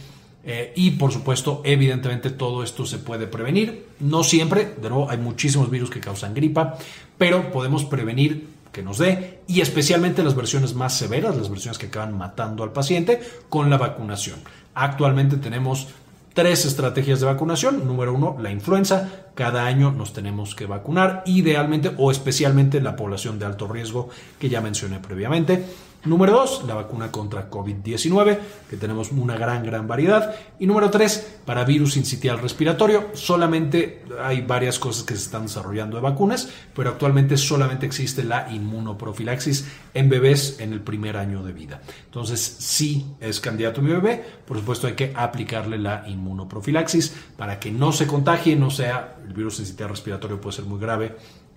Eh, 0.44 0.72
y 0.74 0.92
por 0.92 1.12
supuesto, 1.12 1.60
evidentemente 1.64 2.30
todo 2.30 2.62
esto 2.62 2.84
se 2.84 2.98
puede 2.98 3.26
prevenir. 3.26 3.86
No 4.00 4.24
siempre, 4.24 4.74
de 4.80 4.88
nuevo, 4.88 5.08
hay 5.08 5.18
muchísimos 5.18 5.70
virus 5.70 5.90
que 5.90 6.00
causan 6.00 6.34
gripa, 6.34 6.76
pero 7.16 7.52
podemos 7.52 7.84
prevenir 7.84 8.48
que 8.72 8.82
nos 8.82 8.98
dé 8.98 9.42
y 9.46 9.60
especialmente 9.60 10.24
las 10.24 10.34
versiones 10.34 10.74
más 10.74 10.96
severas, 10.96 11.36
las 11.36 11.50
versiones 11.50 11.78
que 11.78 11.86
acaban 11.86 12.16
matando 12.16 12.64
al 12.64 12.72
paciente 12.72 13.20
con 13.48 13.70
la 13.70 13.76
vacunación. 13.76 14.40
Actualmente 14.74 15.36
tenemos 15.36 15.88
tres 16.34 16.64
estrategias 16.64 17.20
de 17.20 17.26
vacunación. 17.26 17.86
Número 17.86 18.14
uno, 18.14 18.36
la 18.40 18.50
influenza. 18.50 19.08
Cada 19.34 19.66
año 19.66 19.92
nos 19.92 20.12
tenemos 20.12 20.54
que 20.54 20.66
vacunar, 20.66 21.22
idealmente 21.26 21.92
o 21.96 22.10
especialmente 22.10 22.80
la 22.80 22.96
población 22.96 23.38
de 23.38 23.46
alto 23.46 23.68
riesgo 23.68 24.08
que 24.38 24.48
ya 24.48 24.60
mencioné 24.60 24.98
previamente. 24.98 25.64
Número 26.04 26.32
dos, 26.32 26.64
la 26.66 26.74
vacuna 26.74 27.12
contra 27.12 27.48
COVID-19, 27.48 28.38
que 28.68 28.76
tenemos 28.76 29.12
una 29.12 29.36
gran, 29.36 29.64
gran 29.64 29.86
variedad. 29.86 30.34
Y 30.58 30.66
número 30.66 30.90
tres, 30.90 31.38
para 31.44 31.64
virus 31.64 31.96
incitial 31.96 32.40
respiratorio, 32.40 33.10
solamente 33.14 34.02
hay 34.20 34.40
varias 34.40 34.80
cosas 34.80 35.04
que 35.04 35.14
se 35.14 35.22
están 35.22 35.42
desarrollando 35.42 35.96
de 35.96 36.02
vacunas, 36.02 36.48
pero 36.74 36.90
actualmente 36.90 37.36
solamente 37.36 37.86
existe 37.86 38.24
la 38.24 38.50
inmunoprofilaxis 38.50 39.68
en 39.94 40.08
bebés 40.08 40.58
en 40.58 40.72
el 40.72 40.80
primer 40.80 41.16
año 41.16 41.44
de 41.44 41.52
vida. 41.52 41.80
Entonces, 42.06 42.40
si 42.40 43.06
es 43.20 43.38
candidato 43.38 43.80
mi 43.80 43.92
bebé, 43.92 44.24
por 44.44 44.58
supuesto 44.58 44.88
hay 44.88 44.94
que 44.94 45.12
aplicarle 45.14 45.78
la 45.78 46.02
inmunoprofilaxis 46.08 47.14
para 47.36 47.60
que 47.60 47.70
no 47.70 47.92
se 47.92 48.08
contagie, 48.08 48.56
no 48.56 48.70
sea, 48.70 49.18
el 49.24 49.34
virus 49.34 49.60
incitial 49.60 49.90
respiratorio 49.90 50.40
puede 50.40 50.56
ser 50.56 50.64
muy 50.64 50.80
grave 50.80 51.14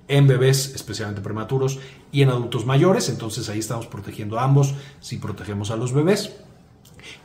en 0.08 0.28
bebés, 0.28 0.74
especialmente 0.76 1.22
prematuros, 1.22 1.80
y 2.12 2.22
en 2.22 2.30
adultos 2.30 2.66
mayores. 2.66 3.10
Entonces 3.10 3.50
ahí 3.50 3.60
estamos 3.60 3.88
protegiendo 3.88 4.39
a 4.39 4.44
ambos 4.44 4.74
si 5.00 5.18
protegemos 5.18 5.72
a 5.72 5.76
los 5.76 5.94
bebés. 5.94 6.36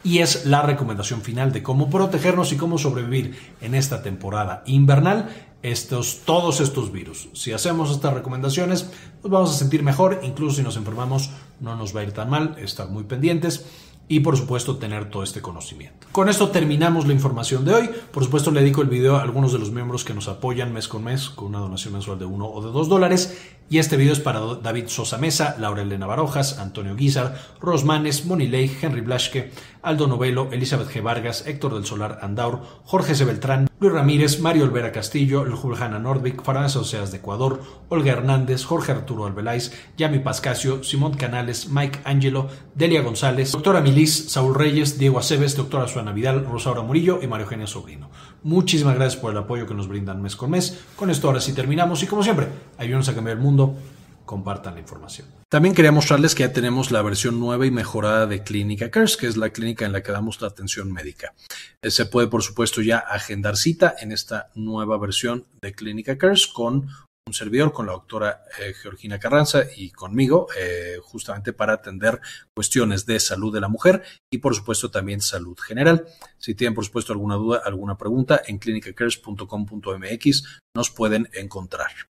Y 0.05 0.19
es 0.19 0.47
la 0.47 0.63
recomendación 0.63 1.23
final 1.23 1.53
de 1.53 1.63
cómo 1.63 1.89
protegernos 1.89 2.53
y 2.53 2.57
cómo 2.57 2.79
sobrevivir 2.79 3.39
en 3.61 3.75
esta 3.75 4.03
temporada 4.03 4.63
invernal 4.67 5.31
estos, 5.63 6.21
todos 6.25 6.61
estos 6.61 6.93
virus. 6.93 7.29
Si 7.35 7.53
hacemos 7.53 7.91
estas 7.91 8.15
recomendaciones, 8.15 8.91
nos 9.23 9.31
vamos 9.31 9.51
a 9.51 9.59
sentir 9.59 9.83
mejor, 9.83 10.21
incluso 10.23 10.57
si 10.57 10.63
nos 10.63 10.77
enfermamos 10.77 11.31
no 11.61 11.77
nos 11.77 11.95
va 11.95 12.01
a 12.01 12.05
ir 12.05 12.13
tan 12.13 12.31
mal, 12.31 12.57
estar 12.59 12.89
muy 12.89 13.05
pendientes 13.05 13.67
y 14.11 14.21
por 14.21 14.37
supuesto 14.37 14.77
tener 14.77 15.09
todo 15.09 15.23
este 15.23 15.41
conocimiento. 15.41 16.09
Con 16.11 16.29
esto 16.29 16.49
terminamos 16.49 17.07
la 17.07 17.13
información 17.13 17.65
de 17.65 17.75
hoy. 17.75 17.91
Por 18.11 18.25
supuesto 18.25 18.51
le 18.51 18.61
dedico 18.61 18.83
el 18.83 18.89
video 18.89 19.17
a 19.17 19.23
algunos 19.23 19.53
de 19.53 19.61
los 19.61 19.71
miembros 19.71 20.03
que 20.03 20.15
nos 20.15 20.27
apoyan 20.27 20.73
mes 20.73 20.89
con 20.89 21.05
mes 21.05 21.31
con 21.31 21.47
una 21.47 21.61
donación 21.61 21.93
mensual 21.93 22.19
de 22.19 22.25
1 22.25 22.45
o 22.45 22.61
de 22.61 22.73
2 22.73 22.89
dólares. 22.89 23.39
Y 23.69 23.79
este 23.79 23.97
video 23.97 24.13
es 24.13 24.19
para 24.19 24.41
David 24.41 24.89
Sosa 24.89 25.17
Mesa, 25.17 25.55
Laura 25.61 25.83
Elena 25.83 26.09
Barojas, 26.09 26.59
Antonio 26.59 26.97
Guizar, 26.97 27.41
Rosmanes, 27.61 28.27
Monilei, 28.27 28.69
Henry 28.83 29.01
Blaschke, 29.01 29.53
Aldo 29.81 30.09
Novelo, 30.09 30.49
Elizabeth 30.51 30.91
G. 30.91 31.01
Vargas, 31.01 31.47
Héctor 31.47 31.75
del 31.75 31.87
Solar 31.87 32.19
Andaur, 32.21 32.63
Jorge 32.85 33.15
C. 33.15 33.25
Beltrán, 33.25 33.71
Luis 33.79 33.93
Ramírez, 33.93 34.41
Mario 34.41 34.65
Olvera 34.65 34.91
Castillo, 34.91 35.47
Juliana 35.57 36.01
Nordvik, 36.01 36.43
Fernando 36.43 36.81
Oseas 36.81 37.13
de 37.13 37.19
Ecuador, 37.19 37.63
Olga 37.89 38.11
Hernández, 38.11 38.65
Jorge 38.65 38.91
Arturo 38.91 39.25
Albeláis, 39.25 39.73
Yami 39.97 40.19
Pascasio, 40.19 40.83
Simón 40.83 41.15
Canales, 41.15 41.69
Mike 41.69 42.01
Angelo, 42.05 42.49
Delia 42.75 43.03
González, 43.03 43.53
doctora 43.53 43.81
Milis, 44.01 44.31
Saúl 44.31 44.55
Reyes, 44.55 44.99
Diego 44.99 45.19
Aceves, 45.19 45.57
doctora 45.57 45.87
Suana 45.87 46.13
Vidal, 46.13 46.47
Rosaura 46.47 46.81
Murillo 46.81 47.21
y 47.21 47.27
Mario 47.27 47.45
Eugenia 47.45 47.67
Sobrino. 47.67 48.09
Muchísimas 48.43 48.95
gracias 48.95 49.21
por 49.21 49.31
el 49.31 49.37
apoyo 49.37 49.67
que 49.67 49.75
nos 49.75 49.89
brindan 49.89 50.23
mes 50.23 50.37
con 50.37 50.53
mes. 50.53 50.81
Con 50.97 51.11
esto 51.11 51.27
ahora 51.27 51.39
sí 51.39 51.53
terminamos 51.53 52.03
y 52.03 52.07
como 52.07 52.23
siempre, 52.23 52.49
ayúdenos 52.79 53.11
a 53.11 53.15
cambiar 53.15 53.37
el 53.37 53.43
mundo 53.43 53.77
compartan 54.25 54.75
la 54.75 54.81
información. 54.81 55.27
También 55.51 55.75
quería 55.75 55.91
mostrarles 55.91 56.37
que 56.37 56.45
ya 56.45 56.53
tenemos 56.53 56.93
la 56.93 57.03
versión 57.03 57.41
nueva 57.41 57.67
y 57.67 57.73
mejorada 57.73 58.27
de 58.27 58.45
Clínica 58.45 58.91
Cares, 58.91 59.17
que 59.17 59.27
es 59.27 59.37
la 59.37 59.51
clínica 59.51 59.85
en 59.85 59.93
la 59.93 60.03
que 60.03 60.13
damos 60.13 60.41
la 60.41 60.49
atención 60.49 60.93
médica. 60.93 61.35
Eh, 61.83 61.91
se 61.91 62.07
puede, 62.07 62.29
por 62.29 62.45
supuesto, 62.45 62.81
ya 62.81 62.99
agendar 62.99 63.57
cita 63.57 63.97
en 64.01 64.13
esta 64.13 64.51
nueva 64.55 64.97
versión 64.99 65.47
de 65.61 65.75
Clínica 65.75 66.17
Cares 66.17 66.47
con 66.47 66.87
un 67.27 67.35
servidor, 67.35 67.73
con 67.73 67.87
la 67.87 67.93
doctora 67.93 68.43
eh, 68.59 68.73
Georgina 68.75 69.19
Carranza 69.19 69.65
y 69.77 69.91
conmigo, 69.91 70.49
eh, 70.59 70.99
justamente 71.03 71.53
para 71.53 71.75
atender 71.75 72.21
cuestiones 72.55 73.07
de 73.07 73.21
salud 73.21 73.53
de 73.53 73.61
la 73.61 73.69
mujer 73.69 74.03
y, 74.31 74.39
por 74.39 74.55
supuesto, 74.55 74.91
también 74.91 75.21
salud 75.21 75.57
general. 75.59 76.07
Si 76.39 76.55
tienen, 76.55 76.75
por 76.75 76.85
supuesto, 76.85 77.13
alguna 77.13 77.37
duda, 77.37 77.63
alguna 77.65 77.97
pregunta, 77.97 78.43
en 78.47 78.59
clinicacares.com.mx 78.59 80.61
nos 80.75 80.91
pueden 80.91 81.29
encontrar. 81.33 81.91